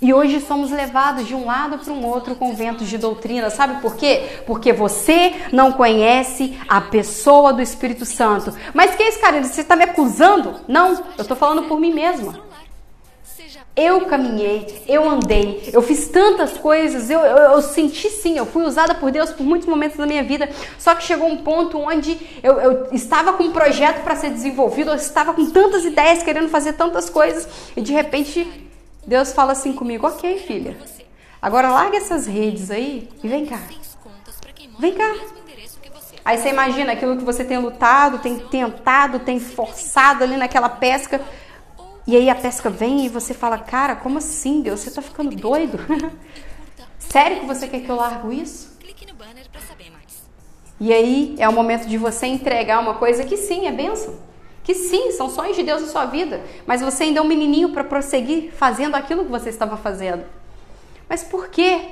E 0.00 0.12
hoje 0.12 0.40
somos 0.40 0.70
levados 0.70 1.26
de 1.26 1.34
um 1.34 1.46
lado 1.46 1.78
para 1.78 1.92
um 1.92 2.04
outro 2.04 2.34
com 2.34 2.54
ventos 2.54 2.86
de 2.86 2.98
doutrina. 2.98 3.48
Sabe 3.48 3.80
por 3.80 3.96
quê? 3.96 4.40
Porque 4.46 4.72
você 4.72 5.32
não 5.52 5.72
conhece 5.72 6.58
a 6.68 6.80
pessoa 6.82 7.52
do 7.52 7.62
Espírito 7.62 8.04
Santo. 8.04 8.52
Mas 8.74 8.94
que 8.94 9.02
é 9.02 9.08
isso, 9.08 9.20
cara? 9.20 9.42
Você 9.42 9.62
está 9.62 9.74
me 9.74 9.84
acusando? 9.84 10.60
Não, 10.68 10.92
eu 11.16 11.22
estou 11.22 11.36
falando 11.36 11.66
por 11.66 11.80
mim 11.80 11.94
mesma. 11.94 12.44
Eu 13.74 14.06
caminhei, 14.06 14.84
eu 14.88 15.06
andei, 15.08 15.68
eu 15.70 15.82
fiz 15.82 16.08
tantas 16.08 16.56
coisas, 16.56 17.10
eu, 17.10 17.20
eu, 17.20 17.36
eu, 17.52 17.60
senti 17.60 18.08
sim, 18.08 18.38
eu 18.38 18.46
fui 18.46 18.64
usada 18.64 18.94
por 18.94 19.10
Deus 19.10 19.32
por 19.32 19.44
muitos 19.44 19.68
momentos 19.68 19.98
da 19.98 20.06
minha 20.06 20.22
vida, 20.22 20.48
só 20.78 20.94
que 20.94 21.04
chegou 21.04 21.28
um 21.28 21.36
ponto 21.36 21.78
onde 21.78 22.18
eu, 22.42 22.58
eu 22.58 22.88
estava 22.92 23.34
com 23.34 23.44
um 23.44 23.52
projeto 23.52 24.02
para 24.02 24.16
ser 24.16 24.30
desenvolvido, 24.30 24.92
eu 24.92 24.94
estava 24.94 25.34
com 25.34 25.50
tantas 25.50 25.84
ideias, 25.84 26.22
querendo 26.22 26.48
fazer 26.48 26.72
tantas 26.72 27.10
coisas, 27.10 27.46
e 27.76 27.82
de 27.82 27.92
repente 27.92 28.65
Deus 29.06 29.32
fala 29.32 29.52
assim 29.52 29.72
comigo: 29.72 30.06
Ok, 30.06 30.38
filha, 30.38 30.76
agora 31.40 31.70
larga 31.70 31.96
essas 31.96 32.26
redes 32.26 32.70
aí 32.70 33.08
e 33.22 33.28
vem 33.28 33.46
cá. 33.46 33.60
Vem 34.78 34.94
cá. 34.94 35.14
Aí 36.24 36.38
você 36.38 36.48
imagina 36.48 36.92
aquilo 36.92 37.16
que 37.16 37.24
você 37.24 37.44
tem 37.44 37.58
lutado, 37.58 38.18
tem 38.18 38.36
tentado, 38.36 39.20
tem 39.20 39.38
forçado 39.38 40.24
ali 40.24 40.36
naquela 40.36 40.68
pesca. 40.68 41.20
E 42.04 42.16
aí 42.16 42.28
a 42.28 42.34
pesca 42.34 42.68
vem 42.68 43.06
e 43.06 43.08
você 43.08 43.32
fala, 43.32 43.58
cara, 43.58 43.94
como 43.94 44.18
assim, 44.18 44.60
Deus? 44.60 44.80
Você 44.80 44.90
tá 44.90 45.00
ficando 45.00 45.34
doido? 45.34 45.78
Sério 46.98 47.40
que 47.40 47.46
você 47.46 47.68
quer 47.68 47.80
que 47.80 47.88
eu 47.88 47.96
largo 47.96 48.32
isso? 48.32 48.76
E 50.78 50.92
aí 50.92 51.36
é 51.38 51.48
o 51.48 51.52
momento 51.52 51.86
de 51.86 51.96
você 51.96 52.26
entregar 52.26 52.80
uma 52.80 52.94
coisa 52.94 53.24
que 53.24 53.36
sim, 53.36 53.66
é 53.66 53.72
bênção. 53.72 54.18
Que 54.66 54.74
sim, 54.74 55.12
são 55.12 55.30
sonhos 55.30 55.54
de 55.54 55.62
Deus 55.62 55.80
na 55.80 55.86
sua 55.86 56.06
vida. 56.06 56.40
Mas 56.66 56.80
você 56.80 57.04
ainda 57.04 57.20
é 57.20 57.22
um 57.22 57.26
menininho 57.28 57.68
para 57.68 57.84
prosseguir 57.84 58.50
fazendo 58.50 58.96
aquilo 58.96 59.24
que 59.24 59.30
você 59.30 59.48
estava 59.48 59.76
fazendo. 59.76 60.24
Mas 61.08 61.22
por 61.22 61.46
quê? 61.48 61.90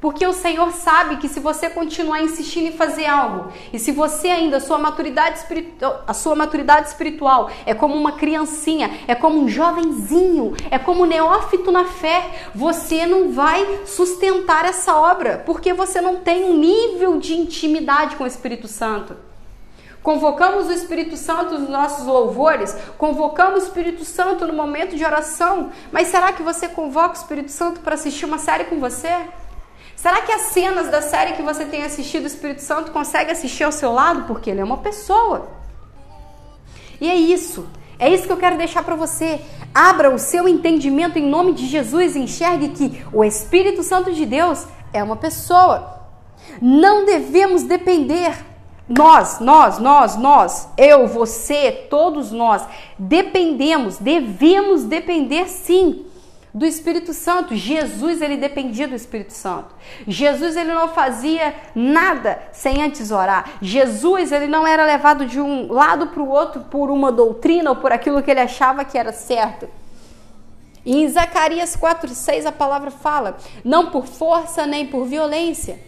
Porque 0.00 0.26
o 0.26 0.32
Senhor 0.32 0.72
sabe 0.72 1.18
que 1.18 1.28
se 1.28 1.38
você 1.38 1.68
continuar 1.68 2.22
insistindo 2.22 2.68
em 2.68 2.72
fazer 2.72 3.04
algo, 3.04 3.52
e 3.74 3.78
se 3.78 3.92
você 3.92 4.28
ainda, 4.28 4.58
sua 4.58 4.78
maturidade 4.78 5.36
espiritual, 5.36 6.02
a 6.06 6.14
sua 6.14 6.34
maturidade 6.34 6.88
espiritual 6.88 7.50
é 7.66 7.74
como 7.74 7.94
uma 7.94 8.12
criancinha, 8.12 9.00
é 9.06 9.14
como 9.14 9.38
um 9.38 9.46
jovenzinho, 9.46 10.54
é 10.70 10.78
como 10.78 11.02
um 11.02 11.06
neófito 11.06 11.70
na 11.70 11.84
fé, 11.84 12.48
você 12.54 13.04
não 13.04 13.32
vai 13.32 13.80
sustentar 13.84 14.64
essa 14.64 14.96
obra, 14.96 15.42
porque 15.44 15.74
você 15.74 16.00
não 16.00 16.16
tem 16.16 16.44
um 16.44 16.56
nível 16.56 17.18
de 17.18 17.34
intimidade 17.34 18.16
com 18.16 18.24
o 18.24 18.26
Espírito 18.26 18.66
Santo. 18.66 19.14
Convocamos 20.04 20.66
o 20.66 20.72
Espírito 20.72 21.16
Santo 21.16 21.58
nos 21.58 21.70
nossos 21.70 22.04
louvores, 22.04 22.76
convocamos 22.98 23.62
o 23.62 23.66
Espírito 23.66 24.04
Santo 24.04 24.46
no 24.46 24.52
momento 24.52 24.94
de 24.94 25.02
oração, 25.02 25.70
mas 25.90 26.08
será 26.08 26.30
que 26.30 26.42
você 26.42 26.68
convoca 26.68 27.14
o 27.14 27.16
Espírito 27.22 27.50
Santo 27.50 27.80
para 27.80 27.94
assistir 27.94 28.26
uma 28.26 28.36
série 28.36 28.64
com 28.64 28.78
você? 28.78 29.08
Será 29.96 30.20
que 30.20 30.30
as 30.30 30.42
cenas 30.52 30.90
da 30.90 31.00
série 31.00 31.32
que 31.32 31.40
você 31.40 31.64
tem 31.64 31.84
assistido, 31.84 32.24
o 32.24 32.26
Espírito 32.26 32.60
Santo 32.60 32.92
consegue 32.92 33.30
assistir 33.30 33.64
ao 33.64 33.72
seu 33.72 33.92
lado? 33.92 34.24
Porque 34.26 34.50
ele 34.50 34.60
é 34.60 34.64
uma 34.64 34.76
pessoa. 34.76 35.48
E 37.00 37.08
é 37.08 37.14
isso. 37.14 37.66
É 37.98 38.06
isso 38.06 38.26
que 38.26 38.32
eu 38.32 38.36
quero 38.36 38.58
deixar 38.58 38.82
para 38.82 38.96
você. 38.96 39.40
Abra 39.74 40.14
o 40.14 40.18
seu 40.18 40.46
entendimento 40.46 41.18
em 41.18 41.26
nome 41.26 41.54
de 41.54 41.66
Jesus 41.66 42.14
e 42.14 42.18
enxergue 42.18 42.68
que 42.68 43.06
o 43.10 43.24
Espírito 43.24 43.82
Santo 43.82 44.12
de 44.12 44.26
Deus 44.26 44.66
é 44.92 45.02
uma 45.02 45.16
pessoa. 45.16 45.98
Não 46.60 47.06
devemos 47.06 47.62
depender 47.62 48.52
nós, 48.88 49.40
nós, 49.40 49.78
nós, 49.78 50.16
nós, 50.16 50.68
eu, 50.76 51.06
você, 51.06 51.72
todos 51.88 52.30
nós 52.30 52.62
dependemos, 52.98 53.96
devemos 53.96 54.84
depender 54.84 55.48
sim 55.48 56.04
do 56.52 56.66
Espírito 56.66 57.12
Santo. 57.12 57.56
Jesus, 57.56 58.20
ele 58.22 58.36
dependia 58.36 58.86
do 58.86 58.94
Espírito 58.94 59.32
Santo. 59.32 59.74
Jesus, 60.06 60.54
ele 60.54 60.72
não 60.72 60.88
fazia 60.88 61.54
nada 61.74 62.40
sem 62.52 62.82
antes 62.82 63.10
orar. 63.10 63.54
Jesus, 63.60 64.30
ele 64.30 64.46
não 64.46 64.66
era 64.66 64.84
levado 64.84 65.26
de 65.26 65.40
um 65.40 65.72
lado 65.72 66.08
para 66.08 66.22
o 66.22 66.28
outro 66.28 66.60
por 66.62 66.90
uma 66.90 67.10
doutrina 67.10 67.70
ou 67.70 67.76
por 67.76 67.90
aquilo 67.90 68.22
que 68.22 68.30
ele 68.30 68.40
achava 68.40 68.84
que 68.84 68.96
era 68.96 69.12
certo. 69.12 69.68
Em 70.86 71.08
Zacarias 71.08 71.74
4:6 71.74 72.44
a 72.44 72.52
palavra 72.52 72.90
fala: 72.90 73.38
"Não 73.64 73.90
por 73.90 74.06
força 74.06 74.66
nem 74.66 74.86
por 74.86 75.06
violência, 75.06 75.80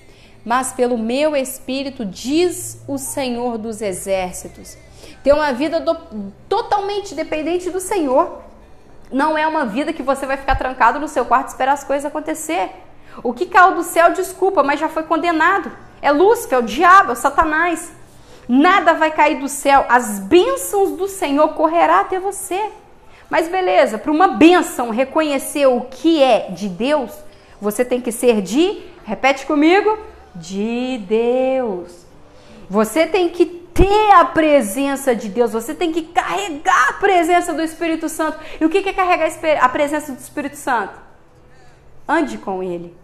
mas 0.47 0.73
pelo 0.73 0.97
meu 0.97 1.37
espírito", 1.37 2.07
diz 2.07 2.81
o 2.89 2.97
Senhor 2.97 3.59
dos 3.59 3.83
exércitos. 3.83 4.79
Ter 5.23 5.33
uma 5.33 5.53
vida 5.53 5.81
do, 5.81 5.95
totalmente 6.49 7.15
dependente 7.15 7.69
do 7.69 7.81
Senhor 7.81 8.43
não 9.11 9.37
é 9.37 9.47
uma 9.47 9.67
vida 9.67 9.93
que 9.93 10.03
você 10.03 10.25
vai 10.25 10.37
ficar 10.37 10.55
trancado 10.55 10.99
no 10.99 11.09
seu 11.09 11.25
quarto 11.25 11.49
e 11.49 11.51
esperar 11.51 11.73
as 11.73 11.85
coisas 11.85 12.07
acontecer. 12.07 12.71
O 13.23 13.33
que 13.33 13.47
caiu 13.47 13.75
do 13.75 13.83
céu, 13.83 14.13
desculpa, 14.13 14.63
mas 14.63 14.81
já 14.81 14.89
foi 14.89 15.03
condenado. 15.03 15.71
É 16.01 16.13
Lúcifer, 16.13 16.59
é 16.59 16.61
o 16.61 16.65
diabo, 16.65 17.11
é 17.11 17.13
o 17.13 17.17
Satanás. 17.17 17.93
Nada 18.49 18.95
vai 18.95 19.11
cair 19.11 19.41
do 19.41 19.49
céu. 19.49 19.85
As 19.89 20.21
bênçãos 20.21 20.93
do 20.93 21.09
Senhor 21.09 21.49
correrá 21.55 22.01
até 22.01 22.21
você. 22.21 22.71
Mas 23.29 23.49
beleza, 23.49 23.99
para 23.99 24.13
uma 24.13 24.29
bênção 24.29 24.91
reconhecer 24.91 25.67
o 25.67 25.81
que 25.83 26.23
é 26.23 26.51
de 26.51 26.69
Deus, 26.69 27.11
você 27.61 27.85
tem 27.85 28.01
que 28.01 28.13
ser 28.13 28.41
de, 28.41 28.83
repete 29.05 29.47
comigo, 29.47 29.99
de 30.37 30.99
Deus. 31.07 32.07
Você 32.69 33.07
tem 33.07 33.29
que 33.29 33.47
ter 33.47 34.11
a 34.13 34.25
presença 34.25 35.15
de 35.15 35.29
Deus, 35.29 35.53
você 35.53 35.75
tem 35.75 35.93
que 35.93 36.03
carregar 36.03 36.89
a 36.91 36.93
presença 36.95 37.53
do 37.53 37.63
Espírito 37.63 38.09
Santo. 38.09 38.39
E 38.61 38.65
o 38.65 38.71
que 38.71 38.79
é 38.79 38.93
carregar 38.93 39.29
a 39.61 39.69
presença 39.69 40.13
do 40.13 40.19
Espírito 40.19 40.57
Santo? 40.57 40.99
Ande 42.09 42.39
com 42.39 42.63
Ele, 42.63 42.97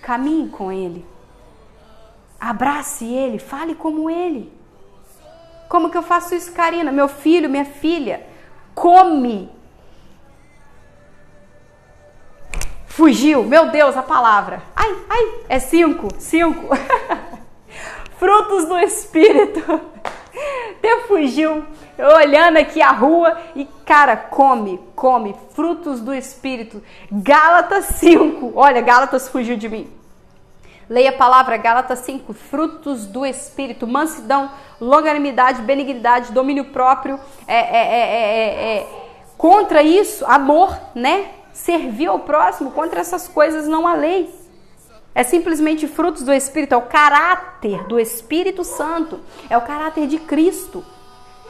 caminhe 0.00 0.48
com 0.48 0.72
Ele, 0.72 1.04
abrace 2.40 3.04
Ele, 3.04 3.38
fale 3.38 3.74
como 3.74 4.08
Ele. 4.08 4.52
Como 5.68 5.90
que 5.90 5.96
eu 5.96 6.02
faço 6.02 6.34
isso, 6.34 6.52
Karina? 6.52 6.92
Meu 6.92 7.08
filho, 7.08 7.50
minha 7.50 7.64
filha, 7.64 8.26
come. 8.74 9.50
Fugiu, 12.94 13.42
meu 13.42 13.70
Deus, 13.70 13.96
a 13.96 14.04
palavra. 14.04 14.62
Ai, 14.76 14.96
ai, 15.10 15.34
é 15.48 15.58
cinco, 15.58 16.06
cinco. 16.16 16.68
Frutos 18.18 18.66
do 18.66 18.78
Espírito. 18.78 19.60
Até 20.78 21.00
fugiu, 21.08 21.64
olhando 21.98 22.58
aqui 22.58 22.80
a 22.80 22.92
rua 22.92 23.36
e, 23.56 23.64
cara, 23.84 24.16
come, 24.16 24.78
come, 24.94 25.34
frutos 25.56 26.00
do 26.00 26.14
Espírito. 26.14 26.80
Gálatas 27.10 27.86
5, 27.96 28.52
olha, 28.54 28.80
Gálatas 28.80 29.28
fugiu 29.28 29.56
de 29.56 29.68
mim. 29.68 29.90
Leia 30.88 31.10
a 31.10 31.16
palavra 31.16 31.56
Gálatas 31.56 32.00
5, 32.00 32.32
frutos 32.32 33.06
do 33.06 33.26
Espírito, 33.26 33.88
mansidão, 33.88 34.50
longanimidade, 34.80 35.62
benignidade, 35.62 36.32
domínio 36.32 36.66
próprio, 36.66 37.18
é, 37.48 37.56
é, 37.56 37.86
é, 37.86 38.76
é, 38.78 38.86
contra 39.36 39.82
isso, 39.82 40.24
amor, 40.26 40.78
né? 40.94 41.30
Servir 41.54 42.08
ao 42.08 42.18
próximo, 42.18 42.72
contra 42.72 43.00
essas 43.00 43.26
coisas 43.28 43.66
não 43.66 43.86
há 43.86 43.94
lei. 43.94 44.28
É 45.14 45.22
simplesmente 45.22 45.86
frutos 45.86 46.24
do 46.24 46.32
Espírito, 46.32 46.74
é 46.74 46.76
o 46.76 46.82
caráter 46.82 47.84
do 47.84 47.98
Espírito 48.00 48.64
Santo, 48.64 49.20
é 49.48 49.56
o 49.56 49.62
caráter 49.62 50.08
de 50.08 50.18
Cristo. 50.18 50.84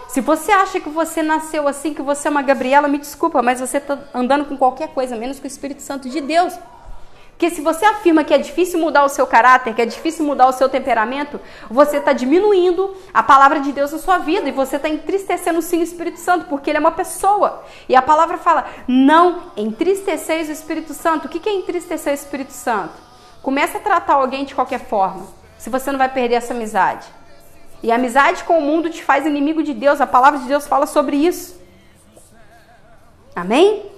Se 0.06 0.20
você 0.20 0.52
acha 0.52 0.78
que 0.78 0.90
você 0.90 1.22
nasceu 1.22 1.66
assim, 1.66 1.94
que 1.94 2.02
você 2.02 2.28
é 2.28 2.30
uma 2.30 2.42
Gabriela, 2.42 2.86
me 2.86 2.98
desculpa, 2.98 3.42
mas 3.42 3.60
você 3.60 3.78
está 3.78 3.98
andando 4.12 4.44
com 4.44 4.56
qualquer 4.56 4.88
coisa, 4.88 5.16
menos 5.16 5.38
com 5.40 5.44
o 5.44 5.48
Espírito 5.48 5.80
Santo 5.80 6.08
de 6.08 6.20
Deus. 6.20 6.54
Porque 7.34 7.50
se 7.50 7.60
você 7.60 7.84
afirma 7.84 8.22
que 8.22 8.32
é 8.32 8.38
difícil 8.38 8.78
mudar 8.78 9.04
o 9.04 9.08
seu 9.08 9.26
caráter, 9.26 9.74
que 9.74 9.82
é 9.82 9.86
difícil 9.86 10.24
mudar 10.24 10.46
o 10.46 10.52
seu 10.52 10.68
temperamento, 10.68 11.40
você 11.68 11.96
está 11.96 12.12
diminuindo 12.12 12.96
a 13.12 13.24
palavra 13.24 13.58
de 13.58 13.72
Deus 13.72 13.90
na 13.90 13.98
sua 13.98 14.18
vida 14.18 14.48
e 14.48 14.52
você 14.52 14.76
está 14.76 14.88
entristecendo 14.88 15.60
sim 15.60 15.80
o 15.80 15.82
Espírito 15.82 16.20
Santo, 16.20 16.46
porque 16.46 16.70
ele 16.70 16.76
é 16.76 16.80
uma 16.80 16.92
pessoa. 16.92 17.64
E 17.88 17.96
a 17.96 18.02
palavra 18.02 18.38
fala: 18.38 18.66
não 18.86 19.50
entristeceis 19.56 20.48
o 20.48 20.52
Espírito 20.52 20.94
Santo. 20.94 21.26
O 21.26 21.28
que 21.28 21.48
é 21.48 21.52
entristecer 21.52 22.12
o 22.12 22.14
Espírito 22.14 22.52
Santo? 22.52 22.94
Começa 23.42 23.78
a 23.78 23.80
tratar 23.80 24.14
alguém 24.14 24.44
de 24.44 24.54
qualquer 24.54 24.80
forma, 24.86 25.26
se 25.58 25.68
você 25.68 25.90
não 25.90 25.98
vai 25.98 26.08
perder 26.08 26.36
essa 26.36 26.54
amizade. 26.54 27.06
E 27.82 27.90
a 27.90 27.96
amizade 27.96 28.44
com 28.44 28.58
o 28.58 28.62
mundo 28.62 28.88
te 28.88 29.02
faz 29.02 29.26
inimigo 29.26 29.62
de 29.62 29.74
Deus. 29.74 30.00
A 30.00 30.06
palavra 30.06 30.38
de 30.38 30.46
Deus 30.46 30.68
fala 30.68 30.86
sobre 30.86 31.16
isso. 31.16 31.60
Amém? 33.34 33.90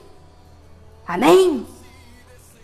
Amém? 1.06 1.66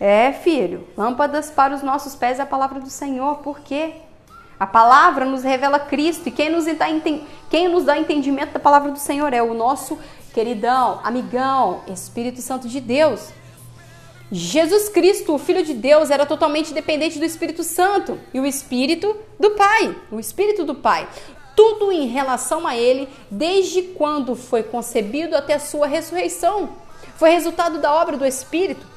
É, 0.05 0.33
filho. 0.33 0.85
Lâmpadas 0.97 1.49
para 1.49 1.73
os 1.73 1.81
nossos 1.81 2.13
pés 2.13 2.37
é 2.37 2.41
a 2.41 2.45
palavra 2.45 2.81
do 2.81 2.89
Senhor. 2.89 3.37
Por 3.37 3.61
quê? 3.61 3.93
A 4.59 4.67
palavra 4.67 5.23
nos 5.23 5.43
revela 5.43 5.79
Cristo. 5.79 6.27
E 6.27 6.31
quem 6.31 6.49
nos, 6.49 6.65
dá, 6.65 6.87
quem 7.49 7.69
nos 7.69 7.85
dá 7.85 7.97
entendimento 7.97 8.51
da 8.51 8.59
palavra 8.59 8.91
do 8.91 8.99
Senhor 8.99 9.31
é 9.31 9.41
o 9.41 9.53
nosso 9.53 9.97
queridão, 10.33 10.99
amigão, 11.05 11.83
Espírito 11.87 12.41
Santo 12.41 12.67
de 12.67 12.81
Deus. 12.81 13.29
Jesus 14.29 14.89
Cristo, 14.89 15.35
o 15.35 15.39
Filho 15.39 15.63
de 15.63 15.73
Deus, 15.73 16.11
era 16.11 16.25
totalmente 16.25 16.73
dependente 16.73 17.17
do 17.17 17.23
Espírito 17.23 17.63
Santo 17.63 18.19
e 18.33 18.41
o 18.41 18.45
Espírito 18.45 19.15
do 19.39 19.51
Pai, 19.51 19.95
o 20.11 20.19
Espírito 20.19 20.65
do 20.65 20.75
Pai. 20.75 21.07
Tudo 21.55 21.93
em 21.93 22.07
relação 22.07 22.67
a 22.67 22.75
ele, 22.75 23.07
desde 23.31 23.81
quando 23.81 24.35
foi 24.35 24.63
concebido 24.63 25.33
até 25.33 25.53
a 25.53 25.59
sua 25.59 25.87
ressurreição. 25.87 26.71
Foi 27.15 27.29
resultado 27.29 27.79
da 27.79 27.93
obra 27.93 28.17
do 28.17 28.25
Espírito. 28.25 28.91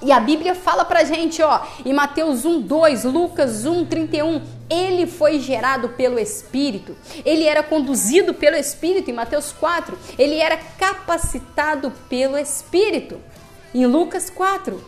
E 0.00 0.12
a 0.12 0.20
Bíblia 0.20 0.54
fala 0.54 0.84
pra 0.84 1.02
gente, 1.02 1.42
ó, 1.42 1.60
em 1.84 1.92
Mateus 1.92 2.44
1, 2.44 2.60
2, 2.60 3.04
Lucas 3.04 3.66
1, 3.66 3.84
31, 3.86 4.42
ele 4.70 5.06
foi 5.06 5.40
gerado 5.40 5.88
pelo 5.90 6.20
Espírito, 6.20 6.96
ele 7.24 7.44
era 7.44 7.64
conduzido 7.64 8.32
pelo 8.32 8.56
Espírito, 8.56 9.10
em 9.10 9.14
Mateus 9.14 9.50
4, 9.50 9.98
ele 10.16 10.36
era 10.36 10.56
capacitado 10.56 11.92
pelo 12.08 12.38
Espírito. 12.38 13.18
Em 13.74 13.86
Lucas 13.86 14.30
4, 14.30 14.80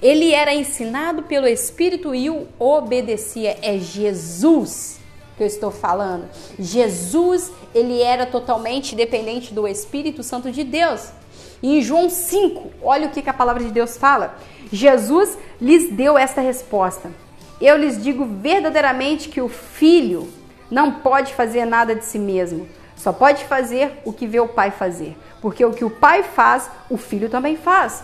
ele 0.00 0.32
era 0.32 0.54
ensinado 0.54 1.22
pelo 1.22 1.46
Espírito 1.46 2.14
e 2.14 2.30
o 2.30 2.48
obedecia. 2.58 3.58
É 3.62 3.78
Jesus 3.78 4.98
que 5.36 5.42
eu 5.42 5.46
estou 5.46 5.70
falando. 5.70 6.28
Jesus, 6.58 7.50
ele 7.74 8.00
era 8.00 8.26
totalmente 8.26 8.94
dependente 8.94 9.52
do 9.52 9.66
Espírito 9.66 10.22
Santo 10.22 10.50
de 10.50 10.64
Deus. 10.64 11.10
Em 11.62 11.80
João 11.80 12.10
5, 12.10 12.70
olha 12.82 13.08
o 13.08 13.10
que, 13.10 13.22
que 13.22 13.30
a 13.30 13.34
palavra 13.34 13.64
de 13.64 13.70
Deus 13.70 13.96
fala. 13.96 14.36
Jesus 14.74 15.38
lhes 15.60 15.88
deu 15.88 16.18
esta 16.18 16.40
resposta: 16.40 17.08
Eu 17.60 17.76
lhes 17.76 18.02
digo 18.02 18.24
verdadeiramente 18.24 19.28
que 19.28 19.40
o 19.40 19.48
filho 19.48 20.28
não 20.68 20.90
pode 20.90 21.32
fazer 21.32 21.64
nada 21.64 21.94
de 21.94 22.04
si 22.04 22.18
mesmo, 22.18 22.68
só 22.96 23.12
pode 23.12 23.44
fazer 23.44 24.00
o 24.04 24.12
que 24.12 24.26
vê 24.26 24.40
o 24.40 24.48
pai 24.48 24.72
fazer, 24.72 25.16
porque 25.40 25.64
o 25.64 25.72
que 25.72 25.84
o 25.84 25.90
pai 25.90 26.24
faz, 26.24 26.68
o 26.90 26.96
filho 26.96 27.28
também 27.28 27.56
faz. 27.56 28.02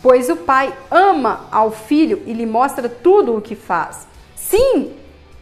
Pois 0.00 0.28
o 0.28 0.36
pai 0.36 0.72
ama 0.90 1.48
ao 1.50 1.72
filho 1.72 2.22
e 2.24 2.32
lhe 2.32 2.46
mostra 2.46 2.88
tudo 2.88 3.36
o 3.36 3.42
que 3.42 3.56
faz. 3.56 4.06
Sim, 4.36 4.92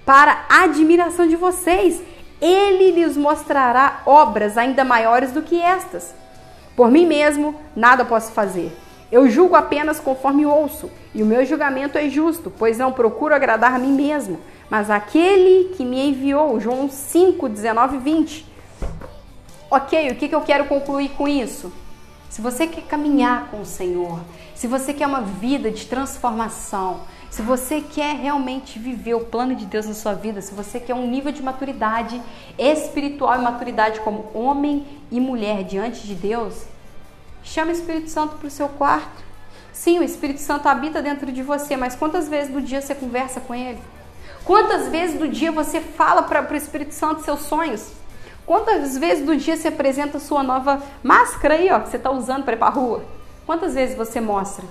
para 0.07 0.47
admiração 0.49 1.27
de 1.27 1.37
vocês, 1.37 2.03
ele 2.41 2.91
lhes 2.93 3.19
mostrará 3.19 4.01
obras 4.07 4.57
ainda 4.57 4.83
maiores 4.83 5.33
do 5.33 5.43
que 5.43 5.61
estas. 5.61 6.15
Por 6.75 6.91
mim 6.91 7.07
mesmo, 7.07 7.55
nada 7.77 8.03
posso 8.03 8.33
fazer. 8.33 8.75
Eu 9.11 9.29
julgo 9.29 9.57
apenas 9.57 9.99
conforme 9.99 10.47
ouço, 10.47 10.91
e 11.15 11.23
o 11.23 11.27
meu 11.27 11.45
julgamento 11.45 11.99
é 11.99 12.09
justo, 12.09 12.53
pois 12.57 12.79
não 12.79 12.93
procuro 12.93 13.35
agradar 13.35 13.75
a 13.75 13.79
mim 13.79 13.93
mesmo, 13.93 14.39
mas 14.69 14.89
aquele 14.89 15.75
que 15.75 15.85
me 15.85 16.11
enviou. 16.11 16.61
João 16.61 16.89
5, 16.89 17.49
19 17.49 17.97
e 17.97 17.99
20. 17.99 18.47
Ok, 19.69 20.11
o 20.11 20.15
que, 20.15 20.29
que 20.29 20.35
eu 20.35 20.41
quero 20.43 20.67
concluir 20.67 21.11
com 21.11 21.27
isso? 21.27 21.73
Se 22.29 22.41
você 22.41 22.69
quer 22.69 22.83
caminhar 22.83 23.49
com 23.51 23.61
o 23.61 23.67
Senhor, 23.67 24.21
se 24.55 24.69
você 24.69 24.95
quer 24.95 25.09
uma 25.09 25.21
vida 25.21 25.69
de 25.69 25.87
transformação, 25.87 27.01
se 27.29 27.43
você 27.43 27.81
quer 27.81 28.15
realmente 28.15 28.79
viver 28.79 29.15
o 29.15 29.25
plano 29.25 29.57
de 29.57 29.67
Deus 29.67 29.87
na 29.87 29.95
sua 29.95 30.15
vida, 30.15 30.41
se 30.41 30.55
você 30.55 30.79
quer 30.79 30.95
um 30.95 31.09
nível 31.09 31.33
de 31.33 31.43
maturidade 31.43 32.23
espiritual 32.57 33.37
e 33.37 33.43
maturidade 33.43 34.01
como 34.01 34.29
homem 34.33 34.87
e 35.11 35.19
mulher 35.19 35.65
diante 35.65 36.07
de 36.07 36.15
Deus, 36.15 36.67
Chame 37.43 37.73
o 37.73 37.75
Espírito 37.75 38.11
Santo 38.11 38.37
para 38.37 38.47
o 38.47 38.51
seu 38.51 38.69
quarto. 38.69 39.25
Sim, 39.73 39.99
o 39.99 40.03
Espírito 40.03 40.41
Santo 40.41 40.69
habita 40.69 41.01
dentro 41.01 41.33
de 41.33 41.43
você, 41.43 41.77
mas 41.77 41.95
quantas 41.95 42.29
vezes 42.29 42.53
do 42.53 42.61
dia 42.61 42.81
você 42.81 42.95
conversa 42.95 43.41
com 43.41 43.55
ele? 43.55 43.81
Quantas 44.45 44.89
vezes 44.89 45.19
do 45.19 45.29
dia 45.29 45.53
você 45.53 45.81
fala 45.81 46.23
para 46.23 46.53
o 46.53 46.57
Espírito 46.57 46.93
Santo 46.95 47.23
seus 47.23 47.41
sonhos? 47.41 47.93
Quantas 48.45 48.99
vezes 48.99 49.25
do 49.25 49.37
dia 49.37 49.57
você 49.57 49.69
apresenta 49.69 50.19
sua 50.19 50.43
nova 50.43 50.83
máscara 51.03 51.55
aí, 51.55 51.71
ó, 51.71 51.81
que 51.81 51.89
você 51.89 51.97
está 51.97 52.11
usando 52.11 52.45
para 52.45 52.55
ir 52.55 52.59
para 52.59 52.69
a 52.69 52.71
rua? 52.71 53.05
Quantas 53.47 53.75
vezes 53.75 53.97
você 53.97 54.21
mostra 54.21 54.65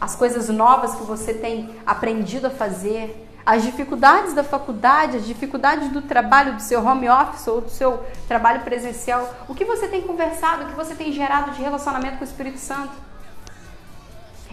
as 0.00 0.16
coisas 0.16 0.48
novas 0.48 0.94
que 0.94 1.04
você 1.04 1.32
tem 1.32 1.70
aprendido 1.86 2.48
a 2.48 2.50
fazer? 2.50 3.28
As 3.44 3.62
dificuldades 3.62 4.34
da 4.34 4.44
faculdade, 4.44 5.16
as 5.16 5.26
dificuldades 5.26 5.88
do 5.90 6.00
trabalho, 6.02 6.54
do 6.54 6.62
seu 6.62 6.84
home 6.84 7.08
office 7.08 7.46
ou 7.48 7.60
do 7.60 7.70
seu 7.70 8.04
trabalho 8.28 8.60
presencial, 8.60 9.34
o 9.48 9.54
que 9.54 9.64
você 9.64 9.88
tem 9.88 10.02
conversado, 10.02 10.64
o 10.64 10.66
que 10.68 10.74
você 10.74 10.94
tem 10.94 11.12
gerado 11.12 11.50
de 11.50 11.60
relacionamento 11.60 12.18
com 12.18 12.24
o 12.24 12.26
Espírito 12.26 12.58
Santo. 12.58 12.92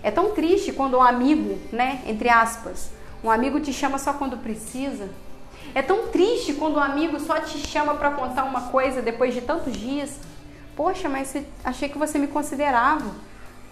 É 0.01 0.09
tão 0.09 0.31
triste 0.31 0.71
quando 0.71 0.97
um 0.97 1.03
amigo, 1.03 1.59
né, 1.71 2.01
entre 2.07 2.29
aspas, 2.29 2.89
um 3.23 3.29
amigo 3.29 3.59
te 3.59 3.71
chama 3.71 3.97
só 3.99 4.13
quando 4.13 4.37
precisa. 4.37 5.09
É 5.75 5.81
tão 5.81 6.07
triste 6.07 6.53
quando 6.53 6.77
um 6.77 6.83
amigo 6.83 7.19
só 7.19 7.39
te 7.39 7.59
chama 7.59 7.93
para 7.93 8.11
contar 8.11 8.43
uma 8.45 8.69
coisa 8.69 9.01
depois 9.01 9.33
de 9.33 9.41
tantos 9.41 9.73
dias. 9.73 10.19
Poxa, 10.75 11.09
mas 11.09 11.35
achei 11.63 11.89
que 11.89 11.97
você 11.97 12.17
me 12.17 12.27
considerava. 12.27 13.11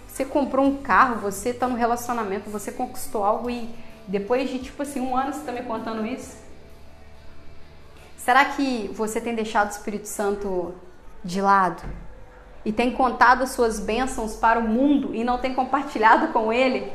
Você 0.08 0.26
comprou 0.26 0.66
um 0.66 0.78
carro, 0.78 1.22
você 1.22 1.50
está 1.50 1.68
no 1.68 1.76
relacionamento, 1.76 2.50
você 2.50 2.72
conquistou 2.72 3.24
algo 3.24 3.50
e 3.50 3.70
depois 4.08 4.50
de 4.50 4.60
tipo 4.60 4.82
assim, 4.82 5.02
um 5.02 5.16
ano 5.16 5.34
você 5.34 5.40
está 5.40 5.52
me 5.52 5.64
contando 5.64 6.06
isso? 6.06 6.38
Será 8.18 8.46
que 8.46 8.90
você 8.94 9.22
tem 9.22 9.36
deixado 9.36 9.68
o 9.68 9.72
Espírito 9.72 10.08
Santo 10.08 10.74
de 11.24 11.42
lado? 11.42 11.84
E 12.66 12.72
tem 12.72 12.92
contado 12.92 13.46
suas 13.48 13.80
bênçãos 13.80 14.36
para 14.36 14.60
o 14.60 14.64
mundo 14.68 15.16
e 15.16 15.24
não 15.24 15.38
tem 15.38 15.54
compartilhado 15.54 16.30
com 16.30 16.52
ele? 16.52 16.92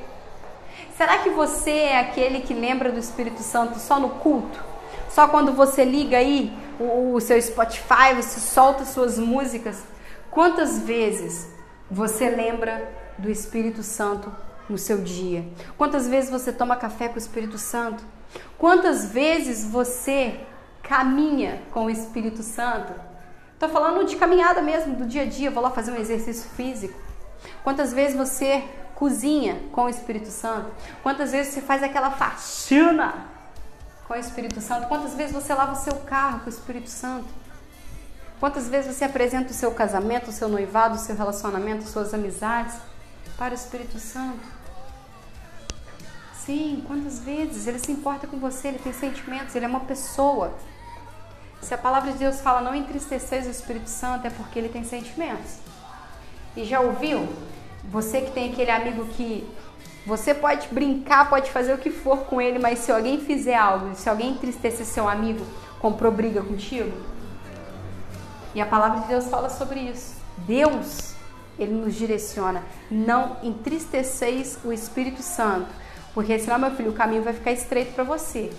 Será 0.97 1.19
que 1.19 1.31
você 1.31 1.71
é 1.71 2.01
aquele 2.01 2.41
que 2.41 2.53
lembra 2.53 2.93
do 2.93 2.99
Espírito 2.99 3.43
Santo 3.43 3.79
só 3.79 3.99
no 3.99 4.11
culto? 4.11 4.63
Só 5.09 5.29
quando 5.29 5.53
você 5.53 5.85
liga 5.85 6.17
aí 6.17 6.53
o, 6.79 7.15
o 7.15 7.21
seu 7.21 7.41
Spotify, 7.41 8.15
você 8.17 8.41
solta 8.41 8.85
suas 8.85 9.19
músicas? 9.19 9.83
Quantas 10.31 10.79
vezes 10.79 11.49
você 11.91 12.31
lembra 12.31 12.91
do 13.19 13.31
Espírito 13.31 13.83
Santo 13.83 14.31
no 14.69 14.79
seu 14.79 14.99
dia? 14.99 15.45
Quantas 15.77 16.07
vezes 16.09 16.31
você 16.31 16.53
toma 16.53 16.77
café 16.77 17.09
com 17.09 17.17
o 17.17 17.19
Espírito 17.19 17.59
Santo? 17.59 18.03
Quantas 18.59 19.07
vezes 19.07 19.65
você 19.65 20.41
caminha 20.83 21.63
com 21.73 21.87
o 21.87 21.91
Espírito 21.91 22.43
Santo? 22.43 22.93
Estou 23.55 23.69
falando 23.69 24.05
de 24.05 24.17
caminhada 24.17 24.61
mesmo, 24.61 24.97
do 24.97 25.07
dia 25.07 25.23
a 25.23 25.27
dia, 25.27 25.51
vou 25.51 25.63
lá 25.63 25.71
fazer 25.71 25.93
um 25.93 25.97
exercício 25.97 26.49
físico. 26.51 26.99
Quantas 27.63 27.93
vezes 27.93 28.17
você 28.17 28.65
cozinha 28.95 29.61
com 29.73 29.85
o 29.85 29.89
Espírito 29.89 30.29
Santo? 30.29 30.71
Quantas 31.03 31.33
vezes 31.33 31.55
você 31.55 31.61
faz 31.61 31.83
aquela 31.83 32.11
faxina 32.11 33.15
com 34.07 34.15
o 34.15 34.17
Espírito 34.17 34.61
Santo? 34.61 34.89
Quantas 34.89 35.15
vezes 35.15 35.33
você 35.33 35.55
lava 35.55 35.73
o 35.73 35.77
seu 35.77 35.95
carro 35.97 36.41
com 36.41 36.47
o 36.47 36.49
Espírito 36.49 36.91
Santo? 36.91 37.27
Quantas 38.41 38.69
vezes 38.69 38.97
você 38.97 39.05
apresenta 39.05 39.53
o 39.53 39.55
seu 39.55 39.71
casamento, 39.71 40.31
o 40.31 40.33
seu 40.33 40.49
noivado, 40.49 40.97
o 40.97 40.99
seu 40.99 41.15
relacionamento, 41.15 41.85
suas 41.85 42.13
amizades 42.13 42.75
para 43.37 43.53
o 43.53 43.55
Espírito 43.55 43.99
Santo? 43.99 44.63
Sim, 46.35 46.83
quantas 46.87 47.21
vezes 47.21 47.67
ele 47.67 47.79
se 47.79 47.93
importa 47.93 48.27
com 48.27 48.39
você, 48.39 48.69
ele 48.69 48.79
tem 48.79 48.93
sentimentos, 48.93 49.55
ele 49.55 49.65
é 49.65 49.69
uma 49.69 49.81
pessoa. 49.81 50.53
Se 51.61 51.73
a 51.73 51.79
palavra 51.79 52.13
de 52.13 52.19
Deus 52.19 52.41
fala 52.41 52.61
não 52.61 52.75
entristeceis 52.75 53.47
o 53.47 53.51
Espírito 53.51 53.89
Santo, 53.89 54.27
é 54.27 54.31
porque 54.31 54.59
ele 54.59 54.69
tem 54.69 54.83
sentimentos. 54.83 55.59
E 56.57 56.65
já 56.65 56.81
ouviu? 56.81 57.29
Você 57.85 58.23
que 58.23 58.33
tem 58.33 58.51
aquele 58.51 58.71
amigo 58.71 59.07
que 59.07 59.49
você 60.05 60.35
pode 60.35 60.67
brincar, 60.69 61.31
pode 61.31 61.51
fazer 61.51 61.73
o 61.73 61.79
que 61.79 61.91
for 61.91 62.25
com 62.25 62.41
ele, 62.41 62.59
mas 62.59 62.81
se 62.81 62.91
alguém 62.91 63.21
fizer 63.21 63.55
algo, 63.55 63.95
se 63.95 64.09
alguém 64.09 64.33
entristecer 64.33 64.85
seu 64.85 65.09
amigo, 65.09 65.47
comprou 65.81 66.11
briga 66.11 66.43
contigo? 66.43 66.93
E 68.55 68.61
a 68.61 68.67
palavra 68.67 69.01
de 69.01 69.07
Deus 69.07 69.29
fala 69.29 69.49
sobre 69.49 69.81
isso. 69.81 70.17
Deus, 70.39 71.15
ele 71.59 71.73
nos 71.73 71.95
direciona. 71.95 72.63
Não 72.91 73.37
entristeceis 73.43 74.59
o 74.65 74.73
Espírito 74.73 75.23
Santo. 75.23 75.69
Porque 76.15 76.39
senão, 76.39 76.59
meu 76.59 76.71
filho, 76.73 76.91
o 76.91 76.95
caminho 76.95 77.23
vai 77.23 77.33
ficar 77.33 77.53
estreito 77.53 77.93
para 77.95 78.05
você. 78.05 78.53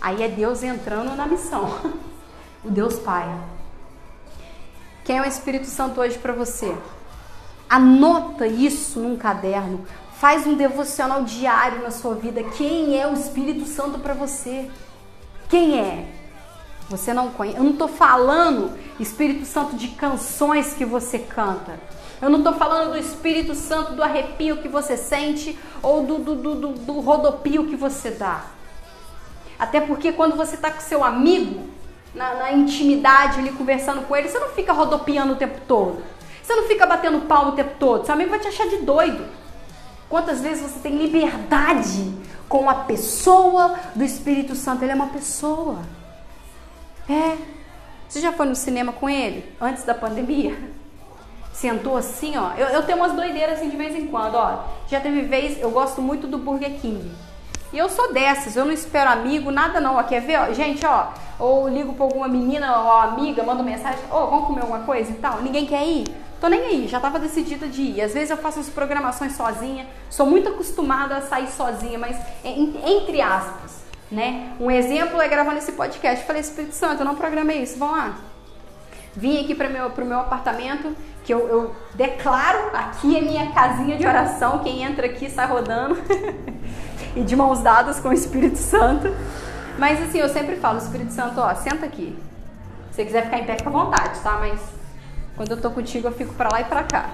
Aí 0.00 0.22
é 0.22 0.28
Deus 0.28 0.62
entrando 0.62 1.14
na 1.16 1.26
missão. 1.26 1.68
o 2.64 2.70
Deus 2.70 2.98
Pai. 2.98 3.28
Quem 5.04 5.18
é 5.18 5.22
o 5.22 5.26
Espírito 5.26 5.66
Santo 5.66 6.00
hoje 6.00 6.18
para 6.18 6.32
você? 6.32 6.74
Anota 7.68 8.46
isso 8.46 9.00
num 9.00 9.16
caderno. 9.16 9.84
Faz 10.14 10.46
um 10.46 10.54
devocional 10.54 11.24
diário 11.24 11.82
na 11.82 11.90
sua 11.90 12.14
vida. 12.14 12.42
Quem 12.42 13.00
é 13.00 13.06
o 13.06 13.14
Espírito 13.14 13.66
Santo 13.66 13.98
para 13.98 14.14
você? 14.14 14.70
Quem 15.48 15.78
é? 15.78 16.06
Você 16.88 17.14
não 17.14 17.30
conhece. 17.30 17.58
Eu 17.58 17.64
não 17.64 17.72
estou 17.72 17.88
falando 17.88 18.76
Espírito 18.98 19.46
Santo 19.46 19.76
de 19.76 19.88
canções 19.88 20.74
que 20.74 20.84
você 20.84 21.18
canta. 21.18 21.78
Eu 22.20 22.28
não 22.28 22.38
estou 22.38 22.54
falando 22.54 22.92
do 22.92 22.98
Espírito 22.98 23.54
Santo, 23.54 23.94
do 23.94 24.02
arrepio 24.02 24.58
que 24.58 24.68
você 24.68 24.96
sente 24.96 25.58
ou 25.82 26.04
do, 26.04 26.18
do, 26.18 26.34
do, 26.36 26.68
do 26.72 27.00
rodopio 27.00 27.66
que 27.66 27.76
você 27.76 28.10
dá. 28.10 28.44
Até 29.58 29.80
porque 29.80 30.12
quando 30.12 30.36
você 30.36 30.54
está 30.54 30.70
com 30.70 30.80
seu 30.80 31.02
amigo, 31.02 31.68
na, 32.14 32.34
na, 32.34 32.52
intimidade 32.52 33.38
ali 33.38 33.52
conversando 33.52 34.06
com 34.06 34.14
ele, 34.14 34.28
você 34.28 34.38
não 34.38 34.48
fica 34.48 34.72
rodopiando 34.72 35.32
o 35.32 35.36
tempo 35.36 35.60
todo. 35.66 36.02
Você 36.42 36.54
não 36.54 36.64
fica 36.64 36.86
batendo 36.86 37.26
pau 37.26 37.48
o 37.48 37.52
tempo 37.52 37.74
todo. 37.78 38.04
Seu 38.04 38.14
amigo 38.14 38.30
vai 38.30 38.38
te 38.38 38.48
achar 38.48 38.68
de 38.68 38.78
doido. 38.78 39.24
Quantas 40.08 40.40
vezes 40.40 40.70
você 40.70 40.80
tem 40.80 40.96
liberdade 40.96 42.12
com 42.48 42.68
a 42.68 42.74
pessoa 42.74 43.76
do 43.94 44.04
Espírito 44.04 44.54
Santo? 44.54 44.82
Ele 44.82 44.92
é 44.92 44.94
uma 44.94 45.08
pessoa. 45.08 45.78
É. 47.08 47.36
Você 48.08 48.20
já 48.20 48.32
foi 48.32 48.46
no 48.46 48.56
cinema 48.56 48.92
com 48.92 49.08
ele 49.08 49.54
antes 49.60 49.84
da 49.84 49.94
pandemia? 49.94 50.58
Sentou 51.60 51.98
assim, 51.98 52.38
ó. 52.38 52.52
Eu, 52.56 52.68
eu 52.68 52.82
tenho 52.84 52.96
umas 52.96 53.12
doideiras 53.12 53.58
assim 53.58 53.68
de 53.68 53.76
vez 53.76 53.94
em 53.94 54.06
quando, 54.06 54.34
ó. 54.36 54.64
Já 54.88 54.98
teve 54.98 55.20
vez, 55.22 55.60
eu 55.60 55.70
gosto 55.70 56.00
muito 56.00 56.26
do 56.26 56.38
Burger 56.38 56.80
King. 56.80 57.10
E 57.70 57.78
eu 57.78 57.88
sou 57.88 58.12
dessas, 58.12 58.56
eu 58.56 58.64
não 58.64 58.72
espero 58.72 59.10
amigo, 59.10 59.50
nada 59.50 59.78
não. 59.78 59.96
Ó, 59.96 60.02
quer 60.02 60.20
ver, 60.22 60.40
ó? 60.40 60.52
Gente, 60.54 60.84
ó, 60.86 61.08
ou 61.38 61.68
ligo 61.68 61.92
pra 61.92 62.04
alguma 62.04 62.26
menina 62.26 62.80
ou 62.80 62.92
amiga, 62.92 63.42
mando 63.42 63.62
mensagem, 63.62 64.00
ô, 64.10 64.16
oh, 64.16 64.26
vamos 64.26 64.46
comer 64.46 64.62
alguma 64.62 64.80
coisa 64.80 65.10
e 65.10 65.14
tal. 65.16 65.42
Ninguém 65.42 65.66
quer 65.66 65.86
ir? 65.86 66.04
Tô 66.40 66.48
nem 66.48 66.60
aí, 66.60 66.88
já 66.88 66.98
tava 66.98 67.18
decidida 67.18 67.66
de 67.66 67.82
ir. 67.82 68.00
Às 68.00 68.14
vezes 68.14 68.30
eu 68.30 68.38
faço 68.38 68.60
as 68.60 68.70
programações 68.70 69.36
sozinha, 69.36 69.86
sou 70.08 70.24
muito 70.24 70.48
acostumada 70.48 71.18
a 71.18 71.20
sair 71.20 71.48
sozinha, 71.48 71.98
mas 71.98 72.16
entre 72.42 73.20
aspas, 73.20 73.84
né? 74.10 74.54
Um 74.58 74.70
exemplo 74.70 75.20
é 75.20 75.28
gravando 75.28 75.58
esse 75.58 75.72
podcast. 75.72 76.24
Falei, 76.24 76.40
Espírito 76.40 76.74
Santo, 76.74 77.02
eu 77.02 77.04
não 77.04 77.14
programei 77.14 77.62
isso, 77.62 77.78
vamos 77.78 77.98
lá. 77.98 78.14
Vim 79.14 79.42
aqui 79.42 79.54
para 79.54 79.68
meu, 79.68 79.90
pro 79.90 80.04
meu 80.04 80.20
apartamento, 80.20 80.96
que 81.24 81.32
eu, 81.32 81.48
eu 81.48 81.76
declaro 81.94 82.70
aqui 82.74 83.18
a 83.18 83.22
minha 83.22 83.52
casinha 83.52 83.96
de 83.96 84.06
oração. 84.06 84.60
Quem 84.60 84.82
entra 84.82 85.06
aqui 85.06 85.30
sai 85.30 85.46
rodando 85.46 85.98
e 87.16 87.22
de 87.22 87.36
mãos 87.36 87.60
dadas 87.60 88.00
com 88.00 88.08
o 88.08 88.12
Espírito 88.12 88.58
Santo. 88.58 89.14
Mas 89.78 90.02
assim, 90.02 90.18
eu 90.18 90.28
sempre 90.28 90.56
falo, 90.56 90.78
Espírito 90.78 91.12
Santo, 91.12 91.40
ó, 91.40 91.54
senta 91.54 91.86
aqui. 91.86 92.18
Se 92.90 92.96
você 92.96 93.04
quiser 93.04 93.24
ficar 93.24 93.38
em 93.38 93.44
pé, 93.44 93.56
fica 93.56 93.70
à 93.70 93.72
vontade, 93.72 94.20
tá? 94.20 94.32
Mas 94.38 94.60
quando 95.36 95.52
eu 95.52 95.60
tô 95.60 95.70
contigo, 95.70 96.08
eu 96.08 96.12
fico 96.12 96.34
para 96.34 96.50
lá 96.52 96.60
e 96.60 96.64
para 96.64 96.82
cá. 96.84 97.10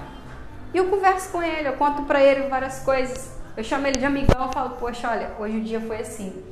E 0.73 0.77
eu 0.77 0.85
converso 0.89 1.29
com 1.29 1.41
ele, 1.41 1.67
eu 1.67 1.73
conto 1.73 2.03
para 2.03 2.21
ele 2.21 2.47
várias 2.49 2.79
coisas. 2.79 3.37
Eu 3.55 3.63
chamo 3.63 3.87
ele 3.87 3.97
de 3.97 4.05
amigão, 4.05 4.45
eu 4.45 4.51
falo, 4.51 4.71
poxa, 4.71 5.09
olha, 5.09 5.31
hoje 5.39 5.57
o 5.57 5.63
dia 5.63 5.79
foi 5.79 5.97
assim. 5.97 6.43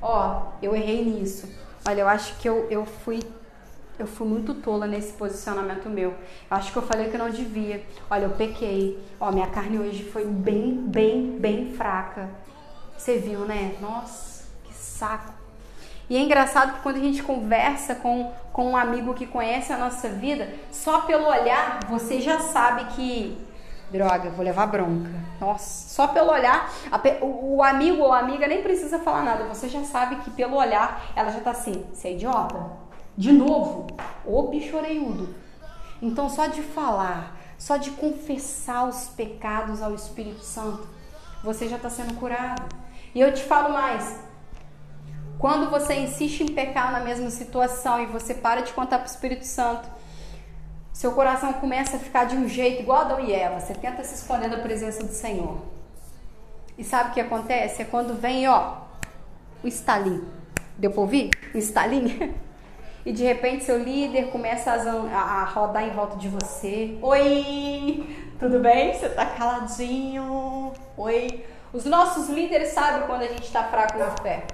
Ó, 0.00 0.42
eu 0.62 0.76
errei 0.76 1.04
nisso. 1.04 1.48
Olha, 1.86 2.02
eu 2.02 2.08
acho 2.08 2.36
que 2.36 2.48
eu, 2.48 2.66
eu 2.70 2.86
fui 2.86 3.20
eu 3.98 4.06
fui 4.06 4.26
muito 4.26 4.54
tola 4.54 4.86
nesse 4.86 5.12
posicionamento 5.12 5.88
meu. 5.88 6.10
Eu 6.10 6.16
acho 6.50 6.72
que 6.72 6.78
eu 6.78 6.82
falei 6.82 7.08
que 7.08 7.16
eu 7.16 7.18
não 7.18 7.30
devia. 7.30 7.84
Olha, 8.10 8.24
eu 8.24 8.30
pequei. 8.30 8.98
Ó, 9.20 9.30
minha 9.30 9.46
carne 9.46 9.78
hoje 9.78 10.04
foi 10.04 10.24
bem, 10.24 10.76
bem, 10.76 11.38
bem 11.38 11.72
fraca. 11.74 12.28
Você 12.96 13.18
viu, 13.18 13.40
né? 13.40 13.76
Nossa, 13.80 14.44
que 14.64 14.74
saco. 14.74 15.32
E 16.08 16.16
é 16.16 16.20
engraçado 16.20 16.74
que 16.74 16.80
quando 16.82 16.96
a 16.96 17.00
gente 17.00 17.22
conversa 17.22 17.94
com, 17.94 18.30
com 18.52 18.70
um 18.72 18.76
amigo 18.76 19.14
que 19.14 19.26
conhece 19.26 19.72
a 19.72 19.78
nossa 19.78 20.08
vida, 20.08 20.52
só 20.70 21.02
pelo 21.02 21.26
olhar 21.26 21.80
você 21.88 22.20
já 22.20 22.40
sabe 22.40 22.84
que 22.94 23.38
droga, 23.90 24.30
vou 24.30 24.44
levar 24.44 24.66
bronca. 24.66 25.10
Nossa, 25.40 25.88
só 25.88 26.08
pelo 26.08 26.30
olhar, 26.30 26.70
a, 26.90 27.24
o, 27.24 27.56
o, 27.56 27.62
amigo 27.62 28.02
ou 28.02 28.12
a 28.12 28.18
amiga 28.18 28.46
nem 28.46 28.62
precisa 28.62 28.98
falar 28.98 29.22
nada, 29.22 29.44
você 29.44 29.68
já 29.68 29.82
sabe 29.84 30.16
que 30.16 30.30
pelo 30.30 30.56
olhar 30.56 31.00
ela 31.14 31.30
já 31.30 31.40
tá 31.40 31.50
assim, 31.52 31.84
você 31.92 32.08
é 32.08 32.12
idiota? 32.12 32.83
De 33.16 33.32
novo, 33.32 33.86
ô 34.24 34.44
bicho. 34.48 34.76
Então, 36.02 36.28
só 36.28 36.46
de 36.46 36.62
falar, 36.62 37.36
só 37.56 37.76
de 37.76 37.92
confessar 37.92 38.88
os 38.88 39.06
pecados 39.06 39.80
ao 39.80 39.94
Espírito 39.94 40.42
Santo, 40.42 40.86
você 41.42 41.68
já 41.68 41.76
está 41.76 41.88
sendo 41.88 42.14
curado. 42.14 42.62
E 43.14 43.20
eu 43.20 43.32
te 43.32 43.42
falo 43.42 43.72
mais: 43.72 44.18
quando 45.38 45.70
você 45.70 45.94
insiste 45.94 46.42
em 46.42 46.52
pecar 46.54 46.90
na 46.90 47.00
mesma 47.00 47.30
situação 47.30 48.02
e 48.02 48.06
você 48.06 48.34
para 48.34 48.62
de 48.62 48.72
contar 48.72 48.98
para 48.98 49.06
o 49.06 49.10
Espírito 49.10 49.46
Santo, 49.46 49.88
seu 50.92 51.12
coração 51.12 51.52
começa 51.54 51.96
a 51.96 52.00
ficar 52.00 52.24
de 52.24 52.36
um 52.36 52.48
jeito 52.48 52.82
igual 52.82 53.02
Adão 53.02 53.20
e 53.20 53.32
Eva. 53.32 53.60
Você 53.60 53.74
tenta 53.74 54.02
se 54.02 54.14
esconder 54.14 54.50
da 54.50 54.58
presença 54.58 55.04
do 55.04 55.12
Senhor. 55.12 55.58
E 56.76 56.82
sabe 56.82 57.10
o 57.10 57.12
que 57.12 57.20
acontece? 57.20 57.82
É 57.82 57.84
quando 57.84 58.20
vem, 58.20 58.48
ó, 58.48 58.78
o 59.62 59.68
estalinho. 59.68 60.28
Deu 60.76 60.90
para 60.90 61.00
ouvir? 61.00 61.30
O 61.54 61.58
estalinho? 61.58 62.34
e 63.06 63.12
de 63.12 63.22
repente 63.22 63.64
seu 63.64 63.78
líder 63.78 64.30
começa 64.30 64.72
a, 64.72 65.18
a, 65.18 65.44
rodar 65.44 65.84
em 65.84 65.90
volta 65.90 66.16
de 66.16 66.28
você. 66.28 66.96
Oi, 67.02 68.06
tudo 68.38 68.58
bem? 68.60 68.94
Você 68.94 69.08
tá 69.10 69.26
caladinho? 69.26 70.72
Oi. 70.96 71.44
Os 71.72 71.84
nossos 71.84 72.28
líderes 72.28 72.68
sabem 72.68 73.06
quando 73.06 73.22
a 73.22 73.28
gente 73.28 73.42
está 73.42 73.64
fraco 73.64 73.98
na 73.98 74.10
fé. 74.22 74.44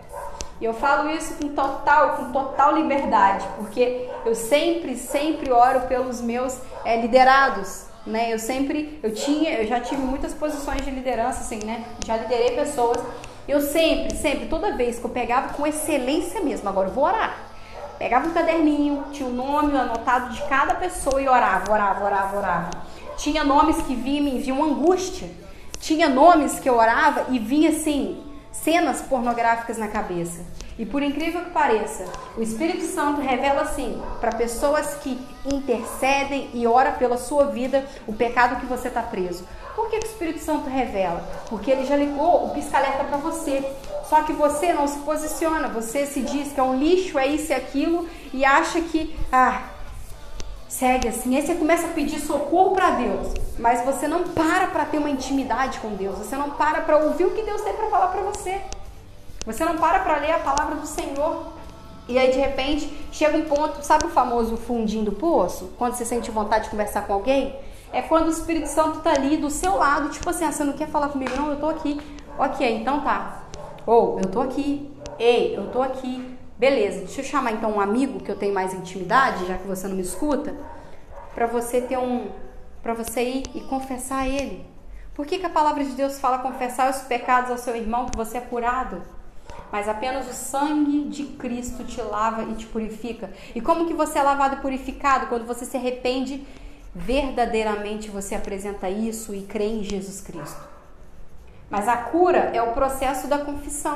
E 0.60 0.64
eu 0.64 0.74
falo 0.74 1.10
isso 1.10 1.34
com 1.36 1.48
total, 1.50 2.16
com 2.16 2.32
total 2.32 2.74
liberdade, 2.76 3.46
porque 3.56 4.08
eu 4.26 4.34
sempre, 4.34 4.96
sempre 4.96 5.50
oro 5.50 5.82
pelos 5.82 6.20
meus 6.20 6.58
é, 6.84 7.00
liderados, 7.00 7.86
né? 8.06 8.32
Eu 8.32 8.38
sempre, 8.38 8.98
eu 9.02 9.14
tinha, 9.14 9.60
eu 9.60 9.66
já 9.66 9.80
tive 9.80 10.02
muitas 10.02 10.34
posições 10.34 10.84
de 10.84 10.90
liderança, 10.90 11.40
assim, 11.40 11.64
né? 11.64 11.84
Já 12.04 12.16
liderei 12.16 12.50
pessoas. 12.56 12.98
Eu 13.48 13.60
sempre, 13.60 14.14
sempre, 14.16 14.46
toda 14.48 14.76
vez 14.76 14.98
que 14.98 15.04
eu 15.04 15.10
pegava 15.10 15.54
com 15.54 15.66
excelência 15.66 16.42
mesmo, 16.42 16.68
agora 16.68 16.88
eu 16.88 16.92
vou 16.92 17.04
orar. 17.04 17.49
Pegava 18.00 18.26
um 18.26 18.32
caderninho, 18.32 19.04
tinha 19.12 19.28
o 19.28 19.30
um 19.30 19.34
nome 19.34 19.76
anotado 19.76 20.32
de 20.32 20.42
cada 20.44 20.74
pessoa 20.74 21.20
e 21.20 21.28
orava, 21.28 21.70
orava, 21.70 22.02
orava, 22.02 22.38
orava. 22.38 22.70
Tinha 23.18 23.44
nomes 23.44 23.76
que 23.82 23.94
vinham, 23.94 24.24
me 24.24 24.38
vinham 24.38 24.64
angústia. 24.64 25.28
Tinha 25.78 26.08
nomes 26.08 26.58
que 26.58 26.66
eu 26.66 26.78
orava 26.78 27.26
e 27.28 27.38
vinha 27.38 27.68
assim, 27.68 28.24
cenas 28.50 29.02
pornográficas 29.02 29.76
na 29.76 29.86
cabeça. 29.86 30.40
E 30.78 30.86
por 30.86 31.02
incrível 31.02 31.44
que 31.44 31.50
pareça, 31.50 32.06
o 32.38 32.40
Espírito 32.40 32.86
Santo 32.86 33.20
revela 33.20 33.60
assim 33.60 34.00
para 34.18 34.32
pessoas 34.32 34.94
que 35.02 35.20
intercedem 35.44 36.48
e 36.54 36.66
ora 36.66 36.92
pela 36.92 37.18
sua 37.18 37.48
vida 37.48 37.84
o 38.06 38.14
pecado 38.14 38.60
que 38.60 38.66
você 38.66 38.88
está 38.88 39.02
preso. 39.02 39.44
Por 39.80 39.88
que, 39.88 39.98
que 39.98 40.06
o 40.06 40.10
Espírito 40.10 40.40
Santo 40.40 40.68
revela? 40.68 41.26
Porque 41.48 41.70
ele 41.70 41.86
já 41.86 41.96
ligou 41.96 42.44
o 42.44 42.50
pisca-alerta 42.50 43.02
para 43.02 43.16
você. 43.16 43.64
Só 44.08 44.22
que 44.22 44.32
você 44.32 44.74
não 44.74 44.86
se 44.86 44.98
posiciona, 44.98 45.68
você 45.68 46.04
se 46.04 46.20
diz 46.20 46.52
que 46.52 46.60
é 46.60 46.62
um 46.62 46.76
lixo, 46.76 47.18
é 47.18 47.26
isso 47.26 47.50
e 47.50 47.54
aquilo, 47.54 48.06
e 48.32 48.44
acha 48.44 48.80
que, 48.82 49.16
ah, 49.32 49.62
segue 50.68 51.08
assim. 51.08 51.34
Aí 51.34 51.46
você 51.46 51.54
começa 51.54 51.86
a 51.86 51.90
pedir 51.90 52.20
socorro 52.20 52.72
para 52.74 52.90
Deus, 52.90 53.32
mas 53.58 53.82
você 53.84 54.06
não 54.06 54.24
para 54.24 54.66
para 54.66 54.84
ter 54.84 54.98
uma 54.98 55.08
intimidade 55.08 55.78
com 55.78 55.94
Deus, 55.94 56.18
você 56.18 56.36
não 56.36 56.50
para 56.50 56.82
para 56.82 56.98
ouvir 56.98 57.24
o 57.24 57.30
que 57.30 57.42
Deus 57.42 57.62
tem 57.62 57.72
para 57.72 57.88
falar 57.88 58.08
para 58.08 58.20
você. 58.20 58.60
Você 59.46 59.64
não 59.64 59.78
para 59.78 60.00
para 60.00 60.18
ler 60.18 60.32
a 60.32 60.40
palavra 60.40 60.76
do 60.76 60.86
Senhor. 60.86 61.46
E 62.06 62.18
aí 62.18 62.30
de 62.30 62.38
repente 62.38 62.92
chega 63.10 63.36
um 63.36 63.44
ponto, 63.44 63.82
sabe 63.82 64.04
o 64.04 64.10
famoso 64.10 64.58
fundinho 64.58 65.06
do 65.06 65.12
poço? 65.12 65.70
Quando 65.78 65.94
você 65.94 66.04
sente 66.04 66.30
vontade 66.30 66.64
de 66.64 66.70
conversar 66.70 67.06
com 67.06 67.14
alguém? 67.14 67.56
É 67.92 68.02
quando 68.02 68.26
o 68.26 68.30
Espírito 68.30 68.68
Santo 68.68 69.00
tá 69.00 69.10
ali 69.10 69.36
do 69.36 69.50
seu 69.50 69.76
lado, 69.76 70.10
tipo 70.10 70.30
assim, 70.30 70.44
ah, 70.44 70.52
você 70.52 70.62
não 70.62 70.74
quer 70.74 70.88
falar 70.88 71.08
comigo? 71.08 71.32
Não, 71.36 71.50
eu 71.50 71.58
tô 71.58 71.68
aqui. 71.68 72.00
Ok, 72.38 72.76
então 72.76 73.00
tá. 73.00 73.44
Ou, 73.86 74.16
oh, 74.16 74.20
eu 74.20 74.30
tô 74.30 74.40
aqui. 74.40 74.90
Ei, 75.18 75.56
eu 75.56 75.70
tô 75.70 75.82
aqui. 75.82 76.38
Beleza, 76.56 77.00
deixa 77.00 77.20
eu 77.20 77.24
chamar 77.24 77.52
então 77.52 77.72
um 77.72 77.80
amigo 77.80 78.20
que 78.20 78.30
eu 78.30 78.36
tenho 78.36 78.54
mais 78.54 78.72
intimidade, 78.72 79.46
já 79.46 79.56
que 79.56 79.66
você 79.66 79.88
não 79.88 79.96
me 79.96 80.02
escuta, 80.02 80.54
para 81.34 81.46
você 81.46 81.80
ter 81.80 81.98
um. 81.98 82.28
para 82.82 82.94
você 82.94 83.22
ir 83.22 83.42
e 83.54 83.60
confessar 83.62 84.20
a 84.20 84.28
ele. 84.28 84.64
Por 85.14 85.26
que, 85.26 85.38
que 85.38 85.46
a 85.46 85.50
palavra 85.50 85.84
de 85.84 85.90
Deus 85.92 86.18
fala 86.18 86.38
confessar 86.38 86.90
os 86.90 87.02
pecados 87.02 87.50
ao 87.50 87.58
seu 87.58 87.74
irmão 87.74 88.06
que 88.06 88.16
você 88.16 88.38
é 88.38 88.40
curado? 88.40 89.02
Mas 89.72 89.88
apenas 89.88 90.28
o 90.28 90.32
sangue 90.32 91.08
de 91.08 91.24
Cristo 91.24 91.84
te 91.84 92.00
lava 92.00 92.42
e 92.44 92.54
te 92.54 92.66
purifica. 92.66 93.30
E 93.54 93.60
como 93.60 93.86
que 93.86 93.94
você 93.94 94.18
é 94.18 94.22
lavado 94.22 94.56
e 94.56 94.60
purificado? 94.60 95.26
Quando 95.26 95.46
você 95.46 95.64
se 95.64 95.76
arrepende, 95.76 96.46
verdadeiramente 96.94 98.10
você 98.10 98.34
apresenta 98.34 98.88
isso 98.88 99.34
e 99.34 99.42
crê 99.42 99.66
em 99.66 99.84
Jesus 99.84 100.20
Cristo. 100.20 100.68
Mas 101.70 101.86
a 101.86 101.96
cura 101.96 102.50
é 102.52 102.60
o 102.60 102.72
processo 102.72 103.28
da 103.28 103.38
confissão. 103.38 103.94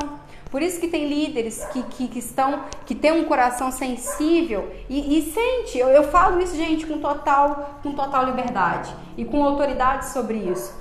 Por 0.48 0.62
isso 0.62 0.78
que 0.78 0.86
tem 0.86 1.08
líderes 1.08 1.64
que, 1.72 1.82
que, 1.82 2.06
que 2.06 2.20
estão, 2.20 2.62
que 2.86 2.94
têm 2.94 3.10
um 3.10 3.24
coração 3.24 3.72
sensível 3.72 4.72
e, 4.88 5.18
e 5.18 5.32
sente. 5.32 5.76
Eu, 5.76 5.88
eu 5.88 6.04
falo 6.04 6.40
isso, 6.40 6.54
gente, 6.54 6.86
com 6.86 6.98
total, 6.98 7.80
com 7.82 7.92
total 7.92 8.26
liberdade 8.26 8.94
e 9.16 9.24
com 9.24 9.42
autoridade 9.42 10.06
sobre 10.10 10.38
isso. 10.38 10.72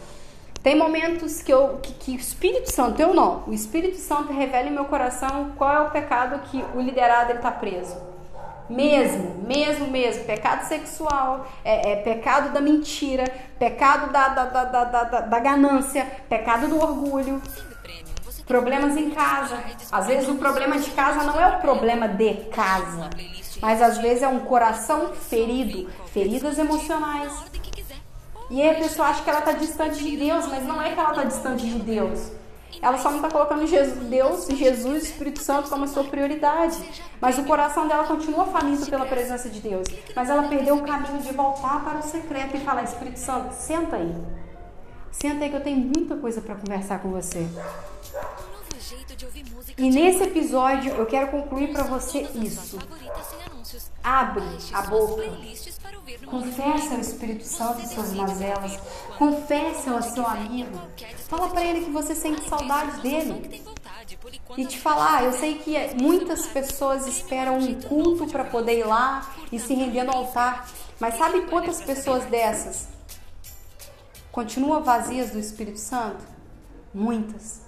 Tem 0.61 0.77
momentos 0.77 1.41
que, 1.41 1.51
eu, 1.51 1.79
que, 1.81 1.93
que 1.93 2.11
o 2.11 2.19
Espírito 2.19 2.71
Santo, 2.71 3.01
eu 3.01 3.13
não, 3.13 3.43
o 3.47 3.53
Espírito 3.53 3.97
Santo 3.97 4.31
revela 4.31 4.69
em 4.69 4.71
meu 4.71 4.85
coração 4.85 5.51
qual 5.57 5.73
é 5.75 5.81
o 5.81 5.89
pecado 5.89 6.39
que 6.49 6.63
o 6.75 6.79
liderado 6.79 7.33
está 7.33 7.51
preso. 7.51 7.97
Mesmo, 8.69 9.43
mesmo, 9.45 9.87
mesmo. 9.87 10.23
Pecado 10.23 10.67
sexual, 10.67 11.47
é, 11.63 11.91
é 11.91 11.95
pecado 11.97 12.53
da 12.53 12.61
mentira, 12.61 13.25
pecado 13.59 14.11
da, 14.11 14.29
da, 14.29 14.45
da, 14.45 14.63
da, 14.63 14.83
da, 15.03 15.21
da 15.21 15.39
ganância, 15.39 16.05
pecado 16.29 16.67
do 16.67 16.79
orgulho. 16.79 17.41
Problemas 18.45 18.97
em 18.97 19.11
casa. 19.11 19.57
Às 19.91 20.07
vezes 20.07 20.27
o 20.27 20.35
problema 20.35 20.77
de 20.77 20.91
casa 20.91 21.23
não 21.23 21.39
é 21.39 21.57
o 21.57 21.61
problema 21.61 22.07
de 22.09 22.33
casa, 22.51 23.09
mas 23.61 23.81
às 23.81 23.97
vezes 23.97 24.23
é 24.23 24.27
um 24.27 24.39
coração 24.39 25.13
ferido, 25.13 25.89
feridas 26.11 26.57
emocionais. 26.57 27.31
E 28.49 28.61
aí 28.61 28.69
a 28.69 28.75
pessoa 28.75 29.07
acha 29.07 29.23
que 29.23 29.29
ela 29.29 29.39
está 29.39 29.53
distante 29.53 30.03
de 30.03 30.17
Deus, 30.17 30.45
mas 30.47 30.65
não 30.65 30.81
é 30.81 30.93
que 30.93 30.99
ela 30.99 31.11
está 31.11 31.23
distante 31.23 31.65
de 31.65 31.79
Deus. 31.79 32.31
Ela 32.81 32.97
só 32.97 33.09
não 33.09 33.17
está 33.17 33.29
colocando 33.29 33.65
Jesus, 33.65 33.97
Deus, 34.07 34.47
Jesus, 34.47 35.03
Espírito 35.03 35.41
Santo 35.41 35.69
como 35.69 35.85
a 35.85 35.87
sua 35.87 36.03
prioridade. 36.03 36.77
Mas 37.19 37.37
o 37.37 37.43
coração 37.43 37.87
dela 37.87 38.03
continua 38.03 38.45
faminto 38.45 38.89
pela 38.89 39.05
presença 39.05 39.49
de 39.49 39.59
Deus. 39.59 39.87
Mas 40.15 40.29
ela 40.29 40.43
perdeu 40.43 40.75
o 40.75 40.83
caminho 40.83 41.21
de 41.21 41.31
voltar 41.33 41.83
para 41.83 41.99
o 41.99 42.03
secreto 42.03 42.57
e 42.57 42.59
falar: 42.59 42.83
Espírito 42.83 43.19
Santo, 43.19 43.53
senta 43.53 43.95
aí. 43.95 44.15
Senta 45.11 45.43
aí 45.43 45.49
que 45.49 45.55
eu 45.55 45.63
tenho 45.63 45.77
muita 45.77 46.15
coisa 46.15 46.41
para 46.41 46.55
conversar 46.55 46.99
com 46.99 47.11
você. 47.11 47.47
E 49.77 49.89
nesse 49.89 50.23
episódio 50.23 50.93
eu 50.93 51.05
quero 51.05 51.27
concluir 51.31 51.71
para 51.71 51.83
você 51.83 52.27
isso. 52.35 52.77
Abre 54.03 54.43
a 54.73 54.81
boca. 54.83 55.23
Confessa 56.25 56.95
ao 56.95 56.99
Espírito 56.99 57.45
Santo 57.45 57.87
suas 57.87 58.13
mazelas. 58.13 58.77
Confesse 59.17 59.89
ao 59.89 60.01
seu 60.01 60.25
amigo. 60.25 60.79
Fala 61.29 61.47
para 61.49 61.63
ele 61.63 61.85
que 61.85 61.91
você 61.91 62.13
sente 62.13 62.47
saudade 62.47 63.01
dele. 63.01 63.63
E 64.57 64.65
te 64.65 64.79
falar, 64.79 65.23
eu 65.23 65.33
sei 65.33 65.55
que 65.59 65.75
muitas 66.01 66.45
pessoas 66.47 67.07
esperam 67.07 67.57
um 67.57 67.81
culto 67.81 68.27
para 68.27 68.43
poder 68.43 68.79
ir 68.79 68.85
lá 68.85 69.33
e 69.51 69.59
se 69.59 69.73
render 69.73 70.03
no 70.03 70.11
altar. 70.11 70.67
Mas 70.99 71.17
sabe 71.17 71.41
quantas 71.47 71.81
pessoas 71.81 72.25
dessas 72.25 72.87
continuam 74.31 74.83
vazias 74.83 75.31
do 75.31 75.39
Espírito 75.39 75.79
Santo? 75.79 76.23
Muitas. 76.93 77.61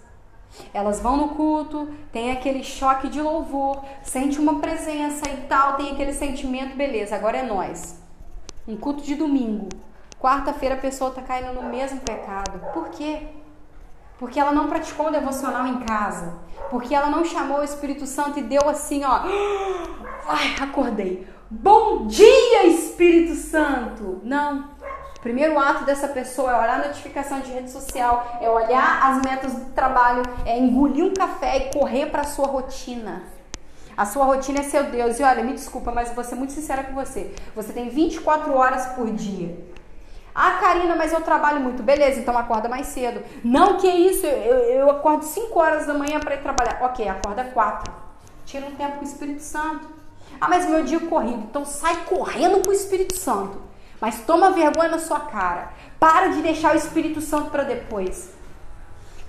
Elas 0.73 0.99
vão 0.99 1.17
no 1.17 1.29
culto, 1.29 1.93
tem 2.11 2.31
aquele 2.31 2.63
choque 2.63 3.09
de 3.09 3.21
louvor, 3.21 3.83
sente 4.03 4.39
uma 4.39 4.59
presença 4.59 5.29
e 5.29 5.37
tal, 5.47 5.75
tem 5.75 5.91
aquele 5.91 6.13
sentimento, 6.13 6.75
beleza, 6.75 7.15
agora 7.15 7.37
é 7.37 7.43
nós. 7.43 8.04
Um 8.67 8.75
culto 8.75 9.03
de 9.03 9.13
domingo. 9.13 9.69
Quarta-feira 10.19 10.73
a 10.73 10.79
pessoa 10.79 11.11
está 11.11 11.21
caindo 11.21 11.53
no 11.53 11.69
mesmo 11.69 11.99
pecado. 11.99 12.59
Por 12.73 12.89
quê? 12.89 13.27
Porque 14.17 14.39
ela 14.39 14.51
não 14.51 14.67
praticou 14.67 15.07
o 15.07 15.11
devocional 15.11 15.67
em 15.67 15.81
casa. 15.81 16.33
Porque 16.71 16.95
ela 16.95 17.11
não 17.11 17.23
chamou 17.23 17.59
o 17.59 17.63
Espírito 17.63 18.07
Santo 18.07 18.39
e 18.39 18.41
deu 18.41 18.67
assim, 18.67 19.03
ó. 19.03 19.21
Ai, 20.27 20.55
acordei. 20.59 21.27
Bom 21.47 22.07
dia, 22.07 22.65
Espírito 22.65 23.35
Santo! 23.35 24.19
Não. 24.23 24.73
O 25.15 25.19
primeiro 25.21 25.59
ato 25.59 25.85
dessa 25.85 26.07
pessoa 26.07 26.51
é 26.51 26.57
olhar 26.57 26.79
a 26.79 26.87
notificação 26.87 27.41
de 27.41 27.51
rede 27.51 27.69
social, 27.69 28.39
é 28.41 28.49
olhar 28.49 29.11
as 29.11 29.21
metas 29.21 29.53
do 29.53 29.65
trabalho, 29.73 30.23
é 30.43 30.57
engolir 30.57 31.05
um 31.05 31.13
café 31.13 31.57
e 31.57 31.73
correr 31.73 32.07
para 32.07 32.23
sua 32.23 32.47
rotina. 32.47 33.34
A 33.97 34.05
sua 34.05 34.25
rotina 34.25 34.59
é 34.59 34.63
seu 34.63 34.83
Deus. 34.85 35.19
E 35.19 35.23
olha, 35.23 35.43
me 35.43 35.53
desculpa, 35.53 35.91
mas 35.91 36.11
vou 36.11 36.23
ser 36.23 36.35
muito 36.35 36.53
sincera 36.53 36.83
com 36.83 36.93
você. 36.93 37.33
Você 37.55 37.71
tem 37.71 37.89
24 37.89 38.53
horas 38.53 38.87
por 38.87 39.09
dia. 39.11 39.57
Ah, 40.33 40.57
Karina, 40.59 40.95
mas 40.95 41.13
eu 41.13 41.21
trabalho 41.21 41.61
muito. 41.61 41.81
Beleza, 41.81 42.19
então 42.19 42.37
acorda 42.37 42.67
mais 42.67 42.87
cedo. 42.87 43.23
Não, 43.41 43.77
que 43.77 43.87
isso, 43.87 44.25
eu, 44.25 44.57
eu 44.57 44.91
acordo 44.91 45.23
5 45.23 45.57
horas 45.57 45.85
da 45.85 45.93
manhã 45.93 46.19
para 46.19 46.35
ir 46.35 46.41
trabalhar. 46.41 46.79
Ok, 46.81 47.07
acorda 47.07 47.45
4. 47.45 47.93
Tira 48.45 48.65
um 48.65 48.75
tempo 48.75 48.97
com 48.97 49.01
o 49.01 49.07
Espírito 49.07 49.41
Santo. 49.41 49.87
Ah, 50.41 50.49
mas 50.49 50.67
meu 50.69 50.83
dia 50.83 50.97
é 50.97 51.07
corrido. 51.07 51.43
Então 51.49 51.63
sai 51.63 52.03
correndo 52.05 52.61
com 52.61 52.69
o 52.69 52.73
Espírito 52.73 53.15
Santo. 53.15 53.61
Mas 54.01 54.19
toma 54.25 54.51
vergonha 54.51 54.89
na 54.89 54.99
sua 54.99 55.21
cara. 55.21 55.69
Para 55.97 56.27
de 56.27 56.41
deixar 56.41 56.73
o 56.73 56.77
Espírito 56.77 57.21
Santo 57.21 57.49
para 57.49 57.63
depois. 57.63 58.29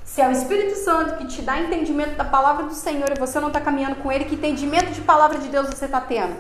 Se 0.07 0.23
é 0.23 0.29
o 0.29 0.31
Espírito 0.31 0.77
Santo 0.77 1.17
que 1.17 1.27
te 1.27 1.43
dá 1.43 1.61
entendimento 1.61 2.15
da 2.15 2.25
palavra 2.25 2.65
do 2.65 2.75
Senhor 2.75 3.11
e 3.11 3.19
você 3.19 3.41
não 3.41 3.49
está 3.49 3.61
caminhando 3.61 3.97
com 3.97 4.11
ele, 4.11 4.25
que 4.25 4.37
entendimento 4.37 4.93
de 4.93 5.01
palavra 5.01 5.37
de 5.37 5.49
Deus 5.49 5.67
você 5.67 5.85
está 5.85 6.01
tendo? 6.01 6.37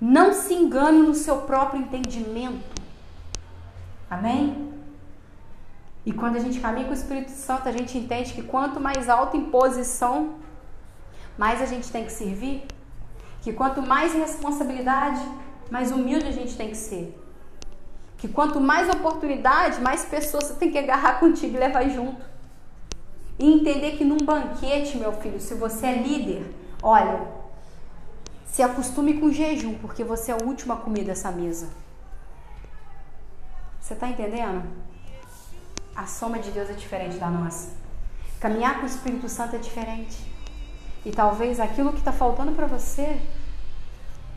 Não 0.00 0.32
se 0.34 0.52
engane 0.52 0.98
no 0.98 1.14
seu 1.14 1.42
próprio 1.42 1.80
entendimento. 1.80 2.82
Amém? 4.10 4.74
E 6.04 6.12
quando 6.12 6.36
a 6.36 6.40
gente 6.40 6.58
caminha 6.58 6.86
com 6.86 6.90
o 6.90 6.94
Espírito 7.02 7.30
Santo, 7.30 7.68
a 7.68 7.72
gente 7.72 7.96
entende 7.96 8.34
que 8.34 8.42
quanto 8.42 8.80
mais 8.80 9.08
alta 9.08 9.36
em 9.36 9.44
posição, 9.44 10.34
mais 11.38 11.62
a 11.62 11.66
gente 11.66 11.90
tem 11.92 12.04
que 12.04 12.12
servir. 12.12 12.66
Que 13.42 13.52
quanto 13.52 13.80
mais 13.80 14.12
responsabilidade, 14.12 15.22
mais 15.70 15.92
humilde 15.92 16.26
a 16.26 16.32
gente 16.32 16.56
tem 16.56 16.68
que 16.70 16.76
ser. 16.76 17.16
Que 18.22 18.28
quanto 18.28 18.60
mais 18.60 18.88
oportunidade, 18.88 19.80
mais 19.80 20.04
pessoas 20.04 20.44
você 20.44 20.54
tem 20.54 20.70
que 20.70 20.78
agarrar 20.78 21.18
contigo 21.18 21.56
e 21.56 21.58
levar 21.58 21.88
junto. 21.88 22.24
E 23.36 23.52
entender 23.52 23.96
que 23.96 24.04
num 24.04 24.18
banquete, 24.18 24.96
meu 24.96 25.12
filho, 25.14 25.40
se 25.40 25.54
você 25.54 25.86
é 25.86 25.94
líder, 25.96 26.54
olha, 26.80 27.20
se 28.46 28.62
acostume 28.62 29.18
com 29.18 29.32
jejum, 29.32 29.74
porque 29.78 30.04
você 30.04 30.30
é 30.30 30.36
a 30.36 30.44
última 30.44 30.76
comida 30.76 31.06
dessa 31.06 31.32
mesa. 31.32 31.68
Você 33.80 33.94
está 33.94 34.06
entendendo? 34.06 34.70
A 35.96 36.06
soma 36.06 36.38
de 36.38 36.52
Deus 36.52 36.70
é 36.70 36.74
diferente 36.74 37.16
da 37.16 37.28
nossa. 37.28 37.72
Caminhar 38.38 38.76
com 38.76 38.84
o 38.84 38.86
Espírito 38.86 39.28
Santo 39.28 39.56
é 39.56 39.58
diferente. 39.58 40.32
E 41.04 41.10
talvez 41.10 41.58
aquilo 41.58 41.92
que 41.92 41.98
está 41.98 42.12
faltando 42.12 42.52
para 42.52 42.68
você 42.68 43.20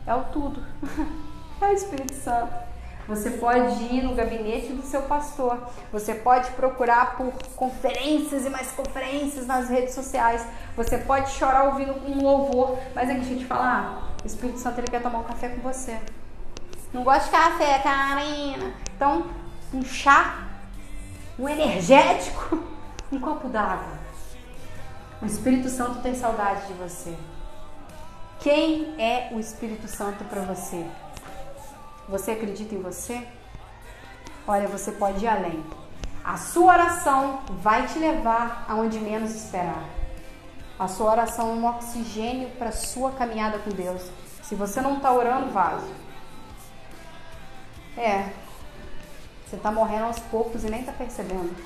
é 0.04 0.12
o 0.12 0.24
tudo. 0.24 0.60
é 1.62 1.66
o 1.66 1.72
Espírito 1.72 2.14
Santo. 2.14 2.66
Você 3.08 3.30
pode 3.30 3.84
ir 3.84 4.02
no 4.02 4.14
gabinete 4.14 4.72
do 4.72 4.82
seu 4.82 5.02
pastor. 5.02 5.58
Você 5.92 6.14
pode 6.14 6.50
procurar 6.52 7.16
por 7.16 7.32
conferências 7.54 8.44
e 8.44 8.50
mais 8.50 8.72
conferências 8.72 9.46
nas 9.46 9.68
redes 9.68 9.94
sociais. 9.94 10.44
Você 10.76 10.98
pode 10.98 11.30
chorar 11.30 11.66
ouvindo 11.66 11.92
um 12.06 12.20
louvor. 12.20 12.78
Mas 12.94 13.08
aqui, 13.08 13.20
deixa 13.20 13.34
eu 13.34 13.38
te 13.38 13.44
falar. 13.44 14.16
O 14.24 14.26
Espírito 14.26 14.58
Santo 14.58 14.80
ele 14.80 14.88
quer 14.88 15.00
tomar 15.00 15.20
um 15.20 15.24
café 15.24 15.48
com 15.50 15.60
você. 15.60 16.00
Não 16.92 17.04
gosto 17.04 17.26
de 17.26 17.30
café, 17.30 17.78
Karina. 17.78 18.74
Então, 18.96 19.26
um 19.72 19.84
chá, 19.84 20.48
um 21.38 21.48
energético, 21.48 22.58
um 23.12 23.20
copo 23.20 23.48
d'água. 23.48 23.96
O 25.22 25.26
Espírito 25.26 25.68
Santo 25.68 26.00
tem 26.02 26.14
saudade 26.14 26.66
de 26.66 26.72
você. 26.74 27.16
Quem 28.40 28.94
é 28.98 29.30
o 29.32 29.38
Espírito 29.38 29.86
Santo 29.88 30.24
para 30.24 30.42
você? 30.42 30.84
Você 32.08 32.32
acredita 32.32 32.74
em 32.74 32.80
você? 32.80 33.26
Olha, 34.46 34.68
você 34.68 34.92
pode 34.92 35.24
ir 35.24 35.28
além. 35.28 35.64
A 36.24 36.36
sua 36.36 36.72
oração 36.72 37.40
vai 37.48 37.86
te 37.86 37.98
levar 37.98 38.64
aonde 38.68 38.98
menos 38.98 39.34
esperar. 39.34 39.84
A 40.78 40.86
sua 40.86 41.10
oração 41.10 41.50
é 41.50 41.52
um 41.54 41.66
oxigênio 41.66 42.50
para 42.50 42.70
sua 42.70 43.12
caminhada 43.12 43.58
com 43.58 43.70
Deus. 43.70 44.02
Se 44.42 44.54
você 44.54 44.80
não 44.80 44.98
está 44.98 45.12
orando, 45.12 45.50
vaso. 45.50 45.88
É. 47.96 48.30
Você 49.46 49.56
tá 49.56 49.72
morrendo 49.72 50.04
aos 50.04 50.18
poucos 50.18 50.64
e 50.64 50.70
nem 50.70 50.84
tá 50.84 50.92
percebendo. 50.92 51.56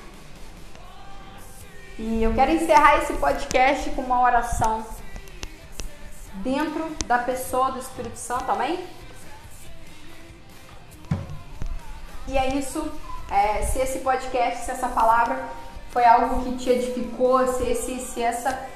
E 1.99 2.23
eu 2.23 2.33
quero 2.33 2.51
encerrar 2.51 2.97
esse 2.97 3.13
podcast 3.13 3.89
com 3.91 4.01
uma 4.01 4.21
oração 4.21 4.83
dentro 6.35 6.89
da 7.05 7.19
pessoa 7.19 7.71
do 7.71 7.79
Espírito 7.79 8.17
Santo, 8.17 8.49
amém? 8.49 8.83
E 12.31 12.37
é 12.37 12.55
isso. 12.55 12.91
É, 13.29 13.61
se 13.63 13.79
esse 13.79 13.99
podcast, 13.99 14.65
se 14.65 14.71
essa 14.71 14.87
palavra 14.87 15.37
foi 15.91 16.05
algo 16.05 16.43
que 16.43 16.57
te 16.57 16.69
edificou, 16.69 17.47
se, 17.47 17.63
esse, 17.63 17.99
se 17.99 18.21
essa, 18.21 18.67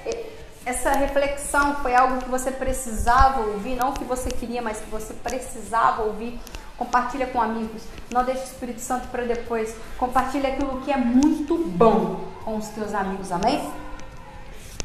essa 0.66 0.92
reflexão 0.92 1.76
foi 1.78 1.96
algo 1.96 2.20
que 2.20 2.30
você 2.30 2.52
precisava 2.52 3.42
ouvir, 3.42 3.76
não 3.76 3.92
que 3.94 4.04
você 4.04 4.30
queria, 4.30 4.62
mas 4.62 4.80
que 4.80 4.90
você 4.90 5.14
precisava 5.14 6.04
ouvir, 6.04 6.40
Compartilha 6.78 7.28
com 7.28 7.42
amigos. 7.42 7.84
Não 8.12 8.24
deixe 8.24 8.42
o 8.42 8.44
Espírito 8.44 8.82
Santo 8.82 9.08
para 9.08 9.24
depois. 9.24 9.76
Compartilha 9.98 10.50
aquilo 10.50 10.82
que 10.82 10.92
é 10.92 10.98
muito 10.98 11.58
bom 11.58 12.26
com 12.44 12.58
os 12.58 12.68
teus 12.70 12.94
amigos. 12.94 13.32
Amém? 13.32 13.72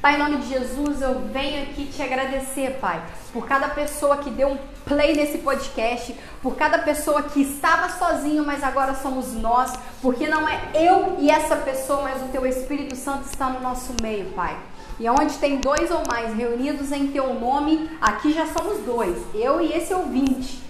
Pai, 0.00 0.14
em 0.14 0.18
nome 0.18 0.38
de 0.38 0.48
Jesus, 0.48 1.02
eu 1.02 1.20
venho 1.30 1.62
aqui 1.62 1.84
te 1.84 2.00
agradecer, 2.00 2.78
Pai, 2.80 3.02
por 3.34 3.46
cada 3.46 3.68
pessoa 3.68 4.16
que 4.16 4.30
deu 4.30 4.48
um 4.48 4.58
play 4.86 5.14
nesse 5.14 5.36
podcast, 5.38 6.16
por 6.40 6.56
cada 6.56 6.78
pessoa 6.78 7.24
que 7.24 7.42
estava 7.42 7.86
sozinho, 7.90 8.42
mas 8.42 8.64
agora 8.64 8.94
somos 8.94 9.34
nós, 9.34 9.74
porque 10.00 10.26
não 10.26 10.48
é 10.48 10.58
eu 10.72 11.16
e 11.18 11.30
essa 11.30 11.54
pessoa, 11.54 12.00
mas 12.00 12.22
o 12.22 12.28
teu 12.28 12.46
Espírito 12.46 12.96
Santo 12.96 13.26
está 13.26 13.50
no 13.50 13.60
nosso 13.60 13.94
meio, 14.00 14.30
Pai. 14.30 14.56
E 14.98 15.06
onde 15.10 15.34
tem 15.34 15.58
dois 15.58 15.90
ou 15.90 16.02
mais 16.08 16.34
reunidos 16.34 16.90
em 16.92 17.08
teu 17.08 17.34
nome, 17.34 17.90
aqui 18.00 18.32
já 18.32 18.46
somos 18.46 18.78
dois, 18.78 19.18
eu 19.34 19.60
e 19.60 19.70
esse 19.70 19.92
ouvinte. 19.92 20.69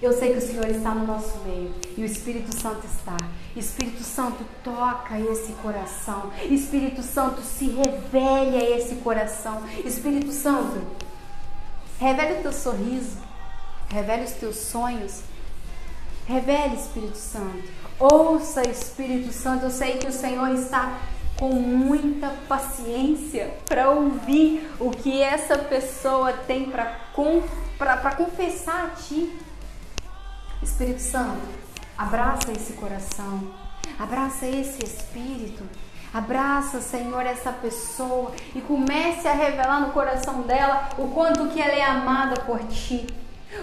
Eu 0.00 0.12
sei 0.12 0.32
que 0.32 0.38
o 0.38 0.40
Senhor 0.40 0.68
está 0.68 0.94
no 0.94 1.06
nosso 1.06 1.38
meio 1.40 1.74
e 1.96 2.02
o 2.02 2.04
Espírito 2.04 2.54
Santo 2.56 2.86
está. 2.86 3.16
Espírito 3.56 4.04
Santo, 4.04 4.44
toca 4.62 5.18
esse 5.18 5.52
coração. 5.54 6.30
Espírito 6.48 7.02
Santo, 7.02 7.42
se 7.42 7.66
revele 7.66 8.56
a 8.56 8.76
esse 8.76 8.96
coração. 8.96 9.60
Espírito 9.84 10.30
Santo, 10.30 10.80
revele 11.98 12.38
o 12.38 12.42
teu 12.42 12.52
sorriso, 12.52 13.18
revele 13.88 14.24
os 14.24 14.32
teus 14.32 14.56
sonhos. 14.56 15.22
Revele, 16.28 16.74
Espírito 16.74 17.16
Santo. 17.16 17.64
Ouça, 17.98 18.60
Espírito 18.68 19.32
Santo. 19.32 19.64
Eu 19.64 19.70
sei 19.70 19.96
que 19.96 20.06
o 20.06 20.12
Senhor 20.12 20.50
está 20.50 20.98
com 21.38 21.48
muita 21.54 22.28
paciência 22.46 23.54
para 23.64 23.90
ouvir 23.90 24.70
o 24.78 24.90
que 24.90 25.22
essa 25.22 25.56
pessoa 25.56 26.34
tem 26.34 26.70
para 26.70 28.14
confessar 28.14 28.84
a 28.84 28.88
Ti. 28.90 29.47
Espírito 30.62 31.00
Santo, 31.00 31.40
abraça 31.96 32.50
esse 32.50 32.72
coração, 32.72 33.42
abraça 33.98 34.46
esse 34.46 34.84
espírito, 34.84 35.62
abraça, 36.12 36.80
Senhor, 36.80 37.20
essa 37.20 37.52
pessoa 37.52 38.32
e 38.54 38.60
comece 38.60 39.28
a 39.28 39.34
revelar 39.34 39.80
no 39.80 39.92
coração 39.92 40.42
dela 40.42 40.88
o 40.98 41.08
quanto 41.08 41.48
que 41.48 41.60
ela 41.60 41.72
é 41.72 41.82
amada 41.82 42.40
por 42.42 42.58
ti. 42.66 43.06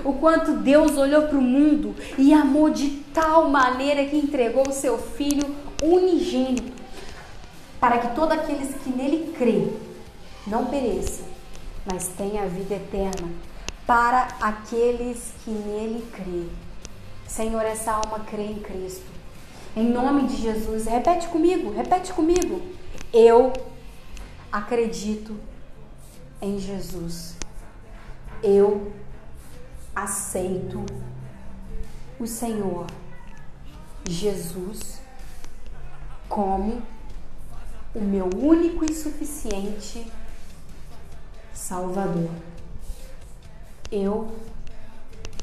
O 0.04 0.14
quanto 0.14 0.54
Deus 0.58 0.98
olhou 0.98 1.28
para 1.28 1.38
o 1.38 1.42
mundo 1.42 1.96
e 2.18 2.34
amou 2.34 2.70
de 2.70 2.90
tal 3.14 3.50
maneira 3.50 4.06
que 4.06 4.18
entregou 4.18 4.68
o 4.68 4.74
seu 4.74 4.98
filho 4.98 5.56
unigênito, 5.84 6.74
para 7.80 8.00
que 8.00 8.16
todos 8.16 8.32
aqueles 8.32 8.74
que 8.84 8.90
nele 8.90 9.34
crê 9.38 9.68
não 10.48 10.66
pereçam, 10.66 11.26
mas 11.86 12.08
tenha 12.18 12.44
a 12.44 12.48
vida 12.48 12.76
eterna. 12.76 13.30
Para 13.86 14.28
aqueles 14.42 15.32
que 15.44 15.52
nele 15.52 16.04
crê. 16.12 16.64
Senhor, 17.28 17.62
essa 17.62 17.92
alma 17.92 18.20
crê 18.20 18.46
em 18.46 18.60
Cristo. 18.60 19.06
Em 19.76 19.90
nome 19.90 20.28
de 20.28 20.38
Jesus, 20.38 20.86
repete 20.86 21.28
comigo, 21.28 21.72
repete 21.72 22.14
comigo. 22.14 22.62
Eu 23.12 23.52
acredito 24.52 25.36
em 26.42 26.58
Jesus. 26.58 27.36
Eu 28.42 28.94
aceito 29.94 30.86
o 32.20 32.26
Senhor 32.26 32.88
Jesus 34.08 35.02
como 36.30 36.82
o 37.94 38.00
meu 38.00 38.30
único 38.34 38.86
e 38.86 38.94
suficiente 38.94 40.06
Salvador. 41.54 42.30
Eu 43.92 44.32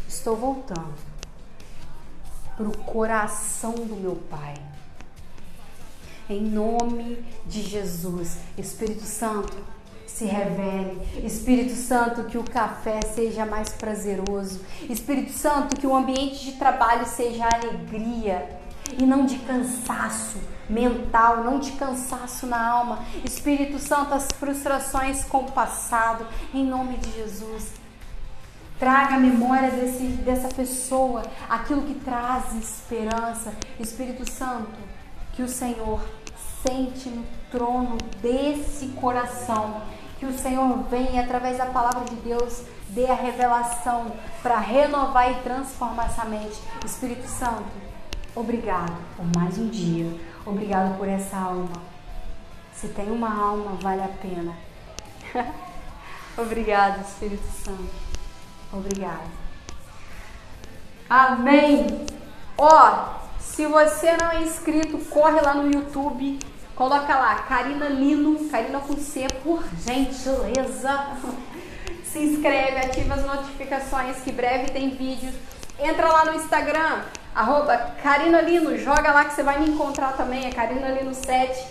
estou 0.07 0.37
voltando 0.37 1.12
para 2.57 2.69
o 2.69 2.77
coração 2.79 3.73
do 3.73 3.97
meu 3.97 4.17
Pai. 4.31 4.55
Em 6.29 6.43
nome 6.43 7.23
de 7.47 7.63
Jesus, 7.63 8.39
Espírito 8.57 9.05
Santo, 9.05 9.57
se 10.07 10.25
revele. 10.25 11.01
Espírito 11.25 11.75
Santo, 11.75 12.25
que 12.25 12.39
o 12.39 12.45
café 12.45 13.01
seja 13.03 13.45
mais 13.45 13.71
prazeroso. 13.71 14.61
Espírito 14.89 15.33
Santo, 15.33 15.77
que 15.77 15.87
o 15.87 15.95
ambiente 15.95 16.45
de 16.45 16.53
trabalho 16.53 17.07
seja 17.07 17.49
alegria 17.49 18.61
e 18.99 19.05
não 19.05 19.25
de 19.25 19.39
cansaço 19.41 20.39
mental, 20.69 21.45
não 21.45 21.59
de 21.59 21.73
cansaço 21.73 22.47
na 22.47 22.71
alma. 22.71 23.05
Espírito 23.25 23.79
Santo, 23.79 24.15
as 24.15 24.29
frustrações 24.39 25.25
com 25.25 25.39
o 25.39 25.53
passado, 25.53 26.27
em 26.55 26.65
nome 26.65 26.97
de 26.99 27.11
Jesus. 27.13 27.82
Traga 28.83 29.15
a 29.15 29.19
memória 29.21 29.71
desse, 29.71 30.03
dessa 30.25 30.49
pessoa, 30.49 31.23
aquilo 31.49 31.83
que 31.83 31.95
traz 31.95 32.53
esperança. 32.57 33.55
Espírito 33.79 34.29
Santo, 34.29 34.77
que 35.35 35.41
o 35.41 35.49
Senhor 35.49 36.01
sente 36.67 37.09
no 37.09 37.25
trono 37.49 37.97
desse 38.21 38.89
coração. 38.89 39.83
Que 40.19 40.27
o 40.27 40.37
Senhor 40.37 40.83
venha, 40.91 41.23
através 41.23 41.59
da 41.59 41.67
palavra 41.67 42.05
de 42.07 42.17
Deus, 42.17 42.65
dê 42.89 43.07
a 43.07 43.15
revelação 43.15 44.11
para 44.43 44.59
renovar 44.59 45.31
e 45.31 45.43
transformar 45.43 46.07
essa 46.07 46.25
mente. 46.25 46.61
Espírito 46.85 47.29
Santo, 47.29 47.71
obrigado 48.35 48.97
por 49.17 49.27
mais 49.41 49.59
um 49.59 49.69
dia. 49.69 50.13
Obrigado 50.45 50.99
por 50.99 51.09
essa 51.09 51.37
alma. 51.37 51.71
Se 52.75 52.89
tem 52.89 53.13
uma 53.13 53.33
alma, 53.33 53.79
vale 53.81 54.03
a 54.03 54.09
pena. 54.09 54.57
obrigado, 56.37 57.01
Espírito 57.03 57.47
Santo. 57.65 58.12
Obrigado. 58.73 59.31
Amém. 61.09 62.07
Ó, 62.57 63.21
se 63.39 63.67
você 63.67 64.17
não 64.17 64.31
é 64.31 64.43
inscrito, 64.43 64.97
corre 65.11 65.41
lá 65.43 65.53
no 65.53 65.71
YouTube, 65.71 66.39
coloca 66.75 67.15
lá 67.15 67.35
Karina 67.35 67.89
Lino, 67.89 68.49
Karina 68.49 68.81
com 68.81 68.97
C, 68.97 69.27
por 69.43 69.63
gentileza. 69.85 71.07
Se 72.03 72.19
inscreve, 72.19 72.79
ativa 72.79 73.15
as 73.15 73.27
notificações 73.27 74.19
que 74.19 74.33
breve 74.33 74.71
tem 74.71 74.91
vídeo. 74.91 75.33
Entra 75.79 76.09
lá 76.09 76.27
no 76.27 76.35
Instagram, 76.35 77.03
arroba 77.35 77.77
Karina 78.03 78.41
Lino, 78.41 78.77
joga 78.79 79.13
lá 79.13 79.25
que 79.25 79.35
você 79.35 79.43
vai 79.43 79.59
me 79.61 79.71
encontrar 79.71 80.13
também, 80.17 80.47
é 80.47 80.51
Karina 80.51 80.89
Lino 80.89 81.15
7. 81.15 81.67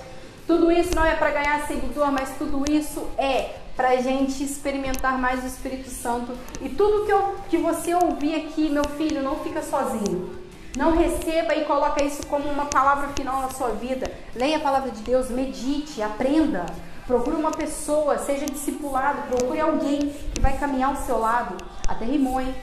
Tudo 0.47 0.71
isso 0.71 0.95
não 0.95 1.05
é 1.05 1.15
para 1.15 1.29
ganhar 1.31 1.65
seguidor, 1.67 2.11
mas 2.11 2.37
tudo 2.37 2.63
isso 2.71 3.07
é 3.17 3.60
para 3.81 3.89
a 3.89 3.95
gente 3.95 4.43
experimentar 4.43 5.17
mais 5.17 5.43
o 5.43 5.47
Espírito 5.47 5.89
Santo. 5.89 6.33
E 6.61 6.69
tudo 6.69 7.03
que, 7.03 7.11
eu, 7.11 7.35
que 7.49 7.57
você 7.57 7.95
ouvir 7.95 8.35
aqui, 8.35 8.69
meu 8.69 8.83
filho, 8.83 9.23
não 9.23 9.37
fica 9.37 9.59
sozinho. 9.63 10.35
Não 10.77 10.95
receba 10.95 11.55
e 11.55 11.65
coloca 11.65 12.03
isso 12.03 12.27
como 12.27 12.47
uma 12.47 12.65
palavra 12.65 13.07
final 13.17 13.41
na 13.41 13.49
sua 13.49 13.69
vida. 13.69 14.11
Leia 14.35 14.57
a 14.57 14.59
palavra 14.59 14.91
de 14.91 15.01
Deus, 15.01 15.31
medite, 15.31 15.99
aprenda. 15.99 16.63
Procure 17.07 17.35
uma 17.35 17.49
pessoa, 17.49 18.19
seja 18.19 18.45
discipulado, 18.45 19.23
procure 19.35 19.59
alguém 19.59 20.13
que 20.31 20.39
vai 20.39 20.55
caminhar 20.59 20.91
ao 20.91 20.97
seu 20.97 21.17
lado. 21.17 21.57
Até 21.87 22.05
rimou, 22.05 22.39
hein? 22.39 22.53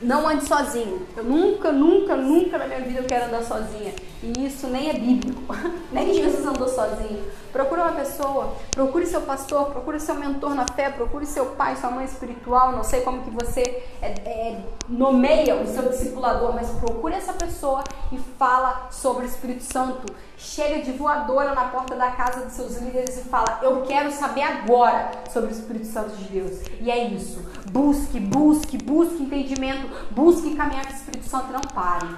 Não 0.00 0.28
ande 0.28 0.46
sozinho. 0.46 1.06
Eu 1.16 1.24
nunca, 1.24 1.72
nunca, 1.72 2.16
nunca 2.16 2.58
na 2.58 2.66
minha 2.66 2.80
vida 2.80 3.00
eu 3.00 3.04
quero 3.04 3.26
andar 3.26 3.42
sozinha. 3.42 3.94
E 4.22 4.46
isso 4.46 4.66
nem 4.68 4.90
é 4.90 4.94
bíblico. 4.94 5.54
nem 5.92 6.14
Jesus 6.14 6.46
andou 6.46 6.68
sozinho. 6.68 7.24
Procure 7.54 7.80
uma 7.82 7.92
pessoa, 7.92 8.56
procure 8.72 9.06
seu 9.06 9.20
pastor, 9.20 9.66
procure 9.66 10.00
seu 10.00 10.16
mentor 10.16 10.56
na 10.56 10.66
fé, 10.66 10.90
procure 10.90 11.24
seu 11.24 11.46
pai, 11.46 11.76
sua 11.76 11.88
mãe 11.88 12.04
espiritual. 12.04 12.72
Não 12.72 12.82
sei 12.82 13.02
como 13.02 13.22
que 13.22 13.30
você 13.30 13.60
é, 14.02 14.08
é, 14.08 14.60
nomeia 14.88 15.54
o 15.54 15.66
seu 15.66 15.88
discipulador, 15.88 16.52
mas 16.52 16.68
procure 16.70 17.14
essa 17.14 17.32
pessoa 17.32 17.84
e 18.10 18.18
fala 18.38 18.88
sobre 18.90 19.24
o 19.24 19.28
Espírito 19.28 19.62
Santo. 19.62 20.12
Chega 20.36 20.82
de 20.82 20.90
voadora 20.92 21.54
na 21.54 21.66
porta 21.66 21.94
da 21.94 22.10
casa 22.10 22.44
dos 22.44 22.54
seus 22.54 22.78
líderes 22.78 23.18
e 23.18 23.28
fala: 23.28 23.60
Eu 23.62 23.82
quero 23.82 24.10
saber 24.10 24.42
agora 24.42 25.12
sobre 25.30 25.50
o 25.50 25.52
Espírito 25.52 25.86
Santo 25.86 26.16
de 26.16 26.24
Deus. 26.24 26.60
E 26.80 26.90
é 26.90 27.04
isso. 27.06 27.40
Busque, 27.70 28.18
busque, 28.18 28.76
busque 28.76 29.22
entendimento, 29.22 29.83
busque 30.10 30.54
caminhar 30.54 30.86
com 30.86 30.92
o 30.92 30.96
Espírito 30.96 31.26
Santo. 31.26 31.52
Não 31.52 31.60
pare. 31.60 32.08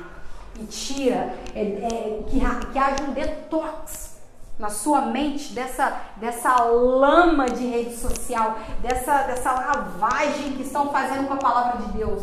E 0.59 0.65
tira, 0.65 1.35
é, 1.55 1.61
é, 1.61 2.25
que, 2.29 2.41
que 2.73 2.79
haja 2.79 3.05
um 3.05 3.13
detox 3.13 4.17
na 4.59 4.71
sua 4.71 5.03
mente 5.03 5.53
dessa, 5.53 6.01
dessa 6.17 6.63
lama 6.65 7.47
de 7.51 7.67
rede 7.67 7.95
social, 7.95 8.59
dessa, 8.81 9.23
dessa 9.25 9.53
lavagem 9.53 10.53
que 10.53 10.63
estão 10.63 10.91
fazendo 10.91 11.27
com 11.29 11.35
a 11.35 11.39
palavra 11.39 11.83
de 11.87 11.93
Deus. 11.93 12.21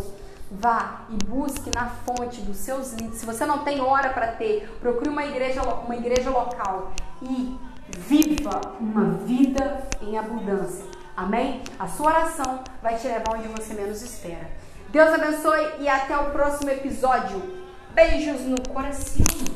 Vá 0.52 1.02
e 1.10 1.24
busque 1.24 1.72
na 1.74 1.88
fonte 1.88 2.42
dos 2.42 2.58
seus 2.58 2.94
líderes. 2.94 3.20
Se 3.20 3.26
você 3.26 3.46
não 3.46 3.60
tem 3.60 3.82
hora 3.82 4.10
para 4.10 4.28
ter, 4.28 4.78
procure 4.80 5.10
uma 5.10 5.26
igreja, 5.26 5.62
uma 5.64 5.96
igreja 5.96 6.30
local 6.30 6.92
e 7.22 7.58
viva 7.90 8.62
uma 8.80 9.06
vida 9.26 9.88
em 10.02 10.18
abundância. 10.18 10.86
Amém? 11.16 11.62
A 11.80 11.88
sua 11.88 12.08
oração 12.08 12.64
vai 12.82 12.96
te 12.96 13.08
levar 13.08 13.36
onde 13.36 13.48
você 13.48 13.74
menos 13.74 14.02
espera. 14.02 14.50
Deus 14.94 15.12
abençoe 15.12 15.72
e 15.80 15.90
até 15.90 16.16
o 16.16 16.30
próximo 16.30 16.70
episódio. 16.70 17.42
Beijos 17.96 18.42
no 18.42 18.62
coração. 18.70 19.53